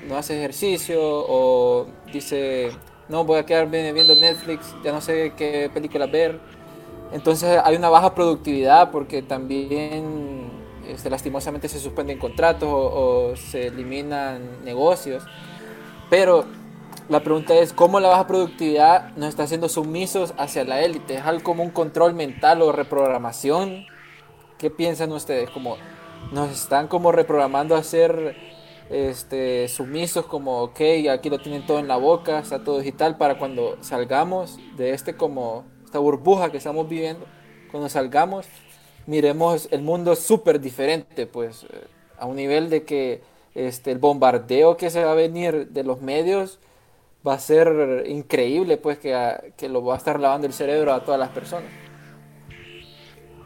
[0.07, 2.71] no hace ejercicio o dice,
[3.09, 6.39] no, voy a quedarme viendo Netflix, ya no sé qué película ver.
[7.13, 10.51] Entonces hay una baja productividad porque también
[10.89, 15.25] este, lastimosamente se suspenden contratos o, se eliminan negocios.
[16.11, 16.45] Pero
[17.09, 21.15] la pregunta es, ¿cómo la baja productividad nos está haciendo sumisos hacia la élite?
[21.15, 23.87] ¿Es algo como un control mental o reprogramación?
[24.59, 25.51] ¿Qué piensan ustedes?
[25.51, 25.77] Como
[26.33, 28.37] nos están como reprogramando a ser
[28.91, 30.81] este, sumisos, como, ok,
[31.11, 35.17] aquí lo tienen todo en la boca, está todo digital, para cuando salgamos de este
[35.17, 37.29] como, esta burbuja que estamos viviendo,
[37.69, 38.47] cuando salgamos,
[39.07, 43.23] miremos el mundo súper diferente, pues, eh, a un nivel de que
[43.55, 46.61] este, el bombardeo que se va a venir de los medios
[47.27, 50.95] va a ser increíble, pues, que, a- que lo va a estar lavando el cerebro
[50.95, 51.73] a todas las personas.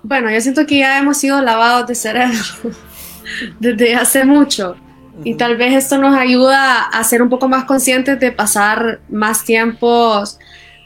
[0.03, 2.39] Bueno, yo siento que ya hemos sido lavados de cerebro
[3.61, 4.77] desde hace mucho.
[5.23, 9.45] Y tal vez esto nos ayuda a ser un poco más conscientes de pasar más
[9.45, 10.39] tiempos,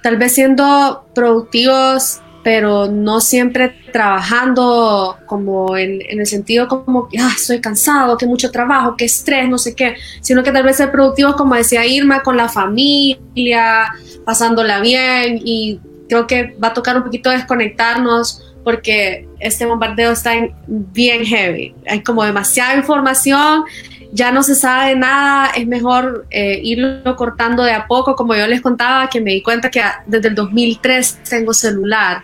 [0.05, 7.19] tal vez siendo productivos, pero no siempre trabajando como en, en el sentido como que
[7.19, 10.77] ah, estoy cansado, que mucho trabajo, que estrés, no sé qué, sino que tal vez
[10.77, 13.95] ser productivos, como decía Irma, con la familia,
[14.27, 20.35] pasándola bien y creo que va a tocar un poquito desconectarnos porque este bombardeo está
[20.35, 21.75] en- bien heavy.
[21.89, 23.65] Hay como demasiada información,
[24.15, 28.47] ya no se sabe nada, es mejor eh, irlo cortando de a poco, como yo
[28.47, 32.23] les contaba, que me di cuenta que desde el 2003 tengo celular.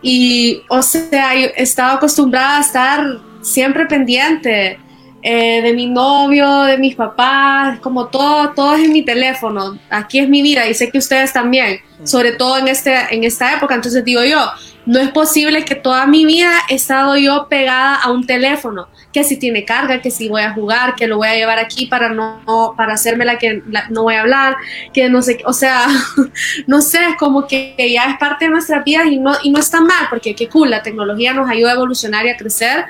[0.00, 3.04] Y, o sea, he estado acostumbrada a estar
[3.40, 4.78] siempre pendiente
[5.22, 9.78] eh, de mi novio, de mis papás, como todo, todo es en mi teléfono.
[9.90, 13.54] Aquí es mi vida y sé que ustedes también, sobre todo en, este, en esta
[13.54, 13.74] época.
[13.74, 14.38] Entonces digo yo,
[14.86, 19.22] no es posible que toda mi vida he estado yo pegada a un teléfono, que
[19.24, 22.08] si tiene carga, que si voy a jugar, que lo voy a llevar aquí para
[22.08, 24.56] no, no- para hacerme la que la- no voy a hablar,
[24.94, 25.86] que no sé, o sea,
[26.66, 29.60] no sé, es como que ya es parte de nuestras vidas y no, y no
[29.60, 32.86] está mal, porque qué cool, la tecnología nos ayuda a evolucionar y a crecer,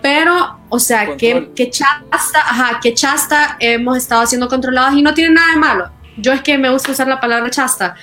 [0.00, 5.14] pero, o sea, que, que chasta, ajá, que chasta hemos estado siendo controlados y no
[5.14, 5.90] tiene nada de malo.
[6.16, 7.94] Yo es que me gusta usar la palabra chasta,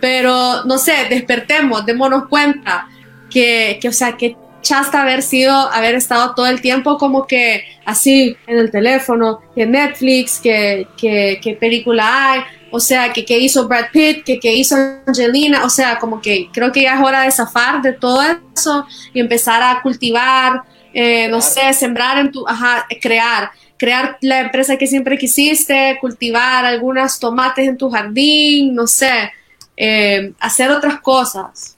[0.00, 2.88] pero no sé, despertemos, démonos cuenta
[3.30, 7.64] que, que o sea, que chasta haber sido, haber estado todo el tiempo como que
[7.84, 12.40] así en el teléfono, que Netflix, que, que, que película hay,
[12.70, 14.74] o sea, que, que hizo Brad Pitt, que, que hizo
[15.06, 18.20] Angelina, o sea, como que creo que ya es hora de zafar de todo
[18.52, 24.40] eso y empezar a cultivar, eh, no sé, sembrar en tu, ajá, crear, crear la
[24.42, 29.32] empresa que siempre quisiste, cultivar algunas tomates en tu jardín, no sé,
[29.76, 31.76] eh, hacer otras cosas.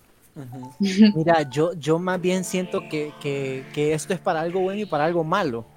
[1.12, 4.86] Mira, yo, yo más bien siento que, que- que esto es para algo bueno y
[4.86, 5.68] para algo malo.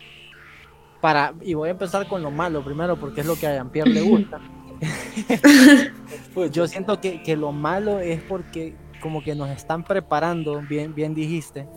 [0.99, 3.91] Para, y voy a empezar con lo malo primero porque es lo que a Jean-Pierre
[3.91, 4.41] le gusta.
[6.33, 6.51] Pucha.
[6.51, 11.13] Yo siento que, que lo malo es porque como que nos están preparando, bien, bien
[11.13, 11.69] dijiste,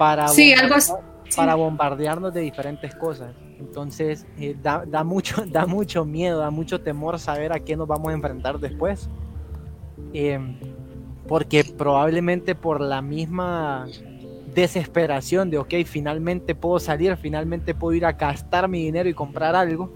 [0.00, 0.76] para Sí, algo
[1.36, 3.34] para bombardearnos de diferentes cosas.
[3.58, 7.86] Entonces eh, da, da mucho, da mucho miedo, da mucho temor saber a qué nos
[7.86, 9.10] vamos a enfrentar después.
[10.14, 10.56] Em,
[11.28, 13.88] porque probablemente por la misma
[14.54, 19.54] desesperación de, ok, finalmente puedo salir, finalmente puedo ir a gastar mi dinero y comprar
[19.54, 19.92] algo,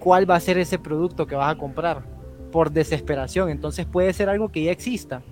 [0.00, 2.04] ¿cuál va a ser ese producto que vas a comprar?
[2.50, 3.50] Por desesperación.
[3.50, 5.22] Entonces puede ser algo que ya exista.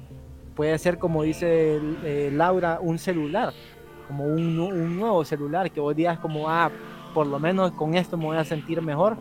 [0.54, 3.52] Puede ser, como dice eh, Laura, un celular,
[4.06, 6.70] como un, nuevo celular, que hoy día es como, ah,
[7.12, 9.16] por lo menos con esto me voy a sentir mejor,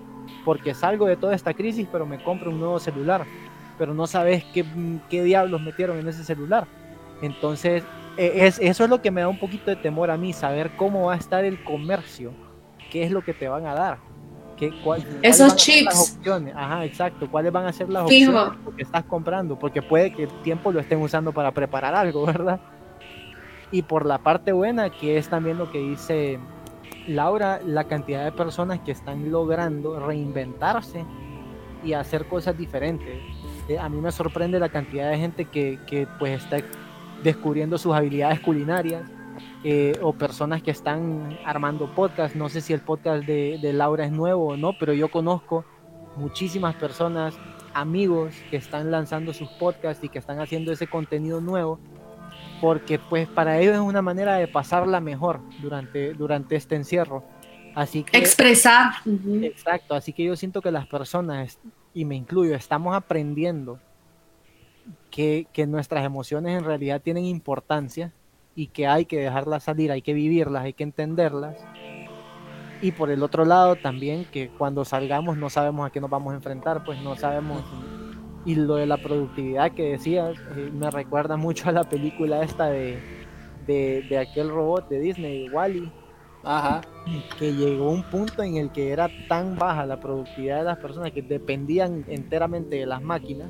[0.46, 3.26] porque salgo de toda esta crisis, pero me compro un nuevo celular.
[3.78, 4.64] Pero no sabes qué,
[5.10, 6.68] qué diablos metieron en ese celular.
[7.24, 7.84] Entonces,
[8.18, 10.76] e, es, eso es lo que me da un poquito de temor a mí, saber
[10.78, 12.32] cómo va a estar el comercio,
[12.92, 13.98] qué es lo que te van a dar.
[14.58, 16.20] ¿Qué, cuál, Esos chips.
[16.56, 17.30] Ajá, exacto.
[17.30, 19.58] ¿Cuáles van a ser las opciones que estás comprando?
[19.58, 22.60] Porque puede que el tiempo lo estén usando para preparar algo, ¿verdad?
[23.72, 26.40] Y por la parte buena, que es también lo que dice
[27.08, 31.04] Laura, la cantidad de personas que están logrando reinventarse
[31.84, 33.20] y hacer cosas diferentes.
[33.68, 36.58] Eh, a mí me sorprende la cantidad de gente que, que pues está
[37.24, 39.04] descubriendo sus habilidades culinarias
[39.64, 42.36] eh, o personas que están armando podcast.
[42.36, 45.66] No sé si el podcast de, de, Laura es nuevo o no, pero yo conozco
[46.16, 47.36] muchísimas personas,
[47.74, 51.80] amigos que están lanzando sus podcasts y que están haciendo ese contenido nuevo
[52.64, 57.22] porque pues para ellos es una manera de pasarla mejor durante, durante este encierro.
[57.76, 58.94] Así que, Expresar.
[59.42, 61.60] Exacto, así que yo siento que las personas,
[61.94, 63.82] y me incluyo, estamos aprendiendo
[65.12, 68.14] que, que, nuestras emociones en realidad tienen importancia
[68.56, 71.58] y que hay que dejarlas salir, hay que vivirlas, hay que entenderlas.
[72.82, 76.34] Y por el otro lado también que cuando salgamos no sabemos a qué nos vamos
[76.34, 77.64] a enfrentar, pues no sabemos.
[78.46, 82.66] Y lo de la productividad que decías eh, me recuerda mucho a la película esta
[82.66, 83.00] de,
[83.66, 85.90] de, de aquel robot de Disney, Wally.
[86.44, 86.82] Ajá.
[87.40, 91.12] Que llegó un punto en el que era tan baja la productividad de las personas
[91.12, 93.50] que dependían enteramente de las máquinas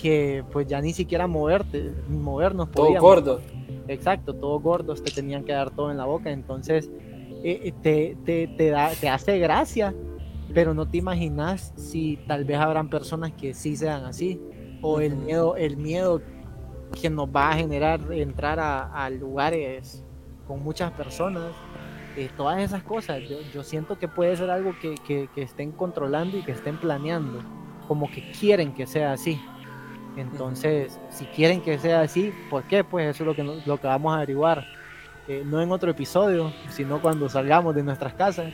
[0.00, 3.40] que pues ya ni siquiera moverte, movernos Todo gordo.
[3.88, 6.90] Exacto, todos gordos te tenían que dar todo en la boca, entonces
[7.42, 9.94] eh, te, te, te, da, te hace gracia,
[10.52, 14.40] pero no te imaginas si tal vez habrán personas que sí sean así,
[14.82, 16.20] o el miedo, el miedo
[17.00, 20.04] que nos va a generar entrar a, a lugares
[20.46, 21.52] con muchas personas,
[22.16, 25.72] eh, todas esas cosas, yo, yo, siento que puede ser algo que, que, que estén
[25.72, 27.40] controlando y que estén planeando,
[27.86, 29.40] como que quieren que sea así.
[30.18, 32.82] Entonces, si quieren que sea así, ¿por qué?
[32.82, 34.64] Pues eso es lo que, lo que vamos a averiguar.
[35.28, 38.52] Eh, no en otro episodio, sino cuando salgamos de nuestras casas.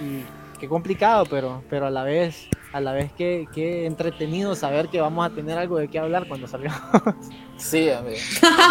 [0.00, 0.22] Y
[0.60, 5.00] qué complicado, pero, pero a la vez, a la vez que, que entretenido saber que
[5.00, 6.80] vamos a tener algo de qué hablar cuando salgamos.
[7.56, 8.18] Sí, amigo.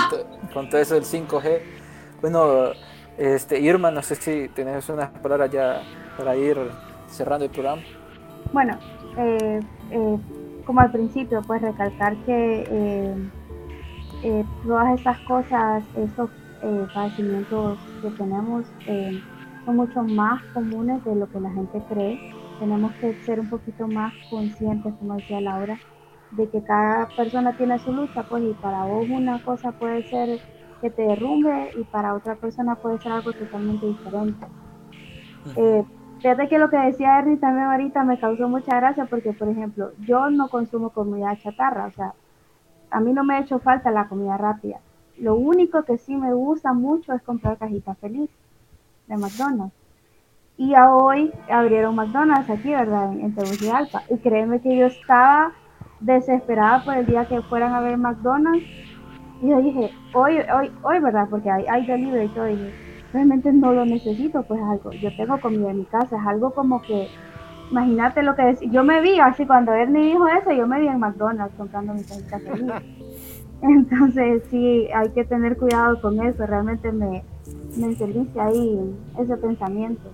[0.09, 1.61] con, con, todo eso del 5G.
[2.21, 2.73] Bueno,
[3.17, 5.81] este, Irma, no sé si tenés unas palabras ya
[6.17, 6.57] para ir
[7.07, 7.81] cerrando el programa.
[8.51, 8.77] Bueno,
[9.17, 9.59] eh,
[9.89, 10.17] eh
[10.65, 13.15] como al principio, pues recalcar que eh,
[14.23, 16.29] eh, todas estas cosas, estos
[16.61, 18.65] eh, padecimientos que tenemos
[19.65, 22.33] son mucho más comunes de lo que la gente cree.
[22.59, 25.77] Tenemos que ser un poquito más conscientes, como decía Laura,
[26.31, 30.39] de que cada persona tiene su lucha, pues y para vos una cosa puede ser
[30.81, 34.45] que te derrumbe y para otra persona puede ser algo totalmente diferente.
[35.55, 35.83] Eh,
[36.23, 39.91] Fíjate que lo que decía Ernie también ahorita me causó mucha gracia porque, por ejemplo,
[40.07, 42.13] yo no consumo comida chatarra, o sea,
[42.91, 44.79] a mí no me ha hecho falta la comida rápida.
[45.17, 48.29] Lo único que sí me gusta mucho es comprar cajita feliz
[49.07, 49.75] de McDonald's.
[50.55, 53.11] Y a hoy abrieron McDonald's aquí, ¿verdad?
[53.11, 54.03] En, en Tegucigalpa.
[54.09, 55.51] Y créeme que yo estaba
[55.99, 58.65] desesperada por el día que fueran a ver McDonald's.
[59.41, 61.27] Y yo dije, hoy, hoy, hoy, ¿verdad?
[61.29, 62.45] Porque hay, hay delivery y todo.
[62.45, 66.51] Dije, realmente no lo necesito, pues algo, yo tengo comida en mi casa, es algo
[66.53, 67.07] como que,
[67.69, 70.87] imagínate lo que es, yo me vi así cuando Ernie dijo eso, yo me vi
[70.87, 72.71] en McDonald's comprando mi cajita feliz.
[73.61, 77.23] Entonces sí, hay que tener cuidado con eso, realmente me,
[77.77, 78.79] me encendiste ahí
[79.17, 80.09] ese pensamiento.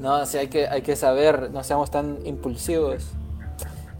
[0.00, 3.12] No, sí, hay que, hay que saber, no seamos tan impulsivos.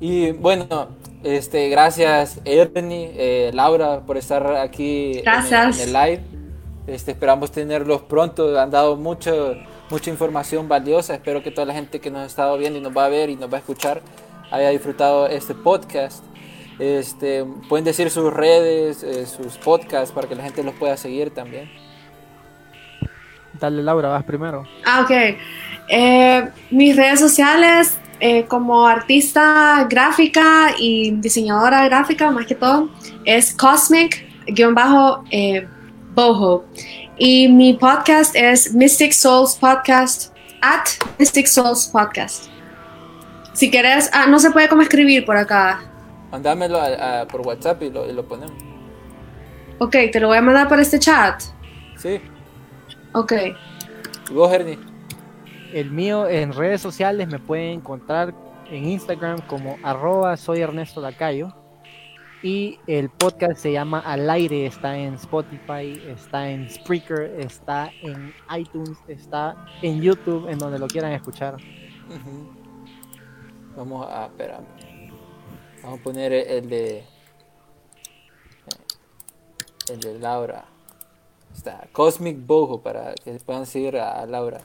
[0.00, 0.88] Y bueno,
[1.22, 5.80] este, gracias Ernie, eh, Laura, por estar aquí gracias.
[5.80, 6.32] En, el, en el live.
[6.87, 8.59] Este, esperamos tenerlos pronto.
[8.59, 9.57] Han dado mucho,
[9.91, 11.14] mucha información valiosa.
[11.14, 13.30] Espero que toda la gente que nos ha estado viendo y nos va a ver
[13.30, 14.03] y nos va a escuchar
[14.53, 16.22] haya disfrutado este podcast.
[16.78, 21.30] Este, pueden decir sus redes, eh, sus podcasts para que la gente los pueda seguir
[21.30, 21.70] también.
[23.59, 24.64] Dale, Laura, vas primero.
[24.85, 25.11] Ah, ok.
[25.89, 32.89] Eh, mis redes sociales, eh, como artista gráfica y diseñadora gráfica, más que todo,
[33.24, 35.24] es cosmic-bajo
[36.15, 36.65] Boho.
[37.19, 40.87] Y mi podcast es Mystic Souls Podcast, at
[41.19, 42.47] Mystic Souls Podcast.
[43.53, 45.83] Si querés, ah, no se puede como escribir por acá.
[46.33, 48.53] A- a- por WhatsApp y lo, y lo ponemos.
[49.79, 51.43] Ok, te lo voy a mandar por este chat.
[51.97, 52.21] Sí.
[53.13, 53.33] Ok.
[54.31, 54.79] ¿Y vos, Ernie?
[55.73, 58.35] El mío en redes sociales me pueden encontrar
[58.71, 61.55] en Instagram como arroba soy Ernesto Lacayo.
[62.43, 68.34] Y el podcast se llama Al aire, está en Spotify, está en Spreaker, está en
[68.57, 71.57] iTunes, está en YouTube, en donde lo quieran escuchar.
[73.76, 74.26] Vamos a.
[74.26, 74.61] Espera.
[75.84, 77.05] Vamos a poner el, el de.
[79.88, 80.64] El de Laura.
[81.55, 84.62] Está Cosmic Boho para que puedan seguir a, a Laura.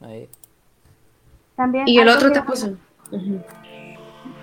[0.00, 0.28] Ahí.
[1.56, 2.76] También Y el otro te puse.
[3.10, 3.42] Ujú.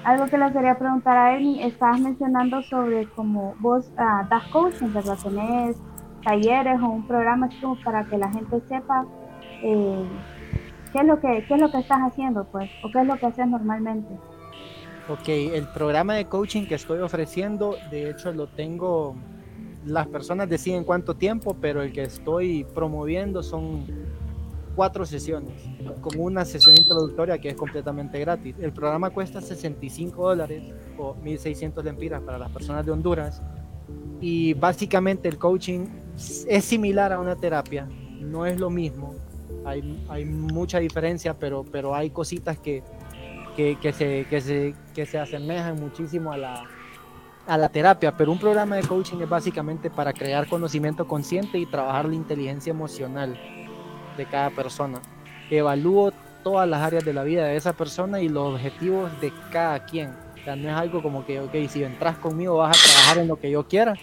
[0.06, 4.94] Algo que le quería preguntar a Ernie, estabas mencionando sobre cómo vos ah, das coaching,
[4.94, 5.18] ¿verdad?
[5.24, 5.78] Tenés
[6.24, 9.04] talleres o un programa así como para que la gente sepa
[9.64, 10.06] eh,
[10.94, 13.18] qué es lo que qué es lo que estás haciendo, pues, o qué es lo
[13.18, 14.14] que haces normalmente.
[15.10, 19.16] Ok, el programa de coaching que estoy ofreciendo, de hecho lo tengo,
[19.86, 23.88] las personas deciden cuánto tiempo, pero el que estoy promoviendo son
[24.76, 25.54] cuatro sesiones,
[26.02, 28.56] con una sesión introductoria que es completamente gratis.
[28.60, 30.64] El programa cuesta 65 dólares
[30.98, 33.42] o 1.600 lempiras para las personas de Honduras.
[34.22, 35.88] Y básicamente el coaching
[36.48, 37.88] es similar a una terapia,
[38.20, 39.14] no es lo mismo,
[39.66, 42.84] hay, hay mucha diferencia, pero, pero hay cositas que,
[43.56, 46.64] que, que se, que, se, que se asemejan muchísimo a la,
[47.48, 51.66] a la terapia, pero un programa de coaching es básicamente para crear conocimiento consciente y
[51.66, 53.38] trabajar la inteligencia emocional
[54.18, 55.02] de cada persona.
[55.50, 56.12] Evalúo
[56.44, 60.10] todas las áreas de la vida de esa persona y los objetivos de cada quien.
[60.10, 63.28] O sea, no es algo como que, ok, si entras conmigo vas a trabajar en
[63.28, 63.96] lo que yo quiera,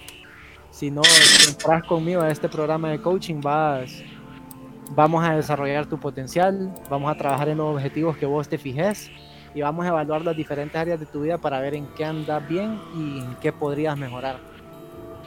[0.71, 4.03] sino si entras conmigo a este programa de coaching vas,
[4.91, 9.11] vamos a desarrollar tu potencial, vamos a trabajar en los objetivos que vos te fijes
[9.55, 12.47] y vamos a evaluar las diferentes áreas de tu vida para ver en qué andas
[12.49, 14.39] bien y en qué podrías mejorar.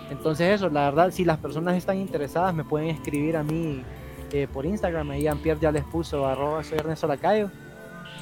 [0.09, 3.83] Entonces eso, la verdad, si las personas están interesadas me pueden escribir a mí
[4.31, 7.49] eh, por Instagram, ahí Pierre ya les puso arroba soy Ernesto Lacayo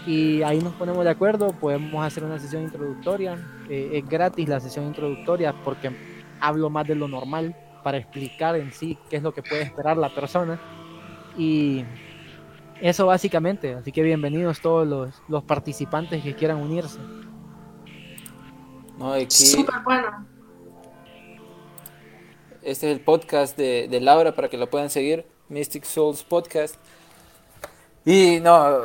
[0.06, 3.38] y ahí nos ponemos de acuerdo, podemos hacer una sesión introductoria,
[3.70, 5.92] eh, es gratis la sesión introductoria porque
[6.40, 9.98] hablo más de lo normal para explicar en sí qué es lo que puede esperar
[9.98, 10.60] la persona
[11.38, 11.84] y
[12.82, 17.00] eso básicamente, así que bienvenidos todos los, los participantes que quieran unirse.
[18.98, 20.28] No, aquí, Súper bueno.
[22.62, 25.26] este es el podcast de, de Laura para que lo puedan seguir.
[25.50, 26.76] Mystic Souls Podcast.
[28.06, 28.80] Y no,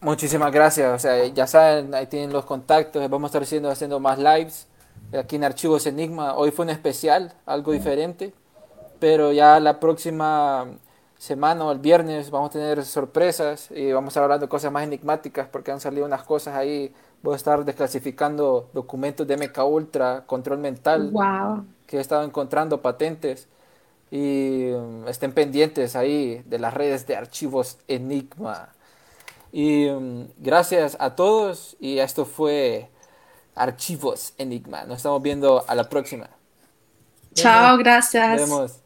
[0.00, 0.94] muchísimas gracias.
[0.94, 3.08] O sea, ya saben, ahí tienen los contactos.
[3.08, 4.66] Vamos a estar haciendo, haciendo más lives
[5.18, 6.34] aquí en Archivos Enigma.
[6.34, 8.32] Hoy fue un especial, algo diferente.
[8.98, 10.66] Pero ya la próxima
[11.18, 14.70] semana o el viernes vamos a tener sorpresas y vamos a estar hablando de cosas
[14.72, 16.92] más enigmáticas porque han salido unas cosas ahí.
[17.22, 21.64] Voy a estar desclasificando documentos de MK Ultra, control mental Wow.
[21.86, 23.48] que he estado encontrando patentes
[24.10, 28.68] y um, estén pendientes ahí de las redes de archivos Enigma.
[29.52, 32.90] Y um, gracias a todos y esto fue
[33.54, 34.84] Archivos Enigma.
[34.84, 36.28] Nos estamos viendo a la próxima.
[37.34, 38.40] Chao, gracias.
[38.40, 38.85] Nos vemos.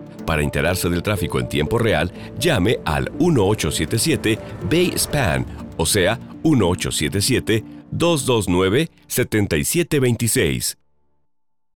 [0.25, 5.45] Para enterarse del tráfico en tiempo real, llame al 1877 Bay Span,
[5.77, 10.80] o sea, 1877 229 7726.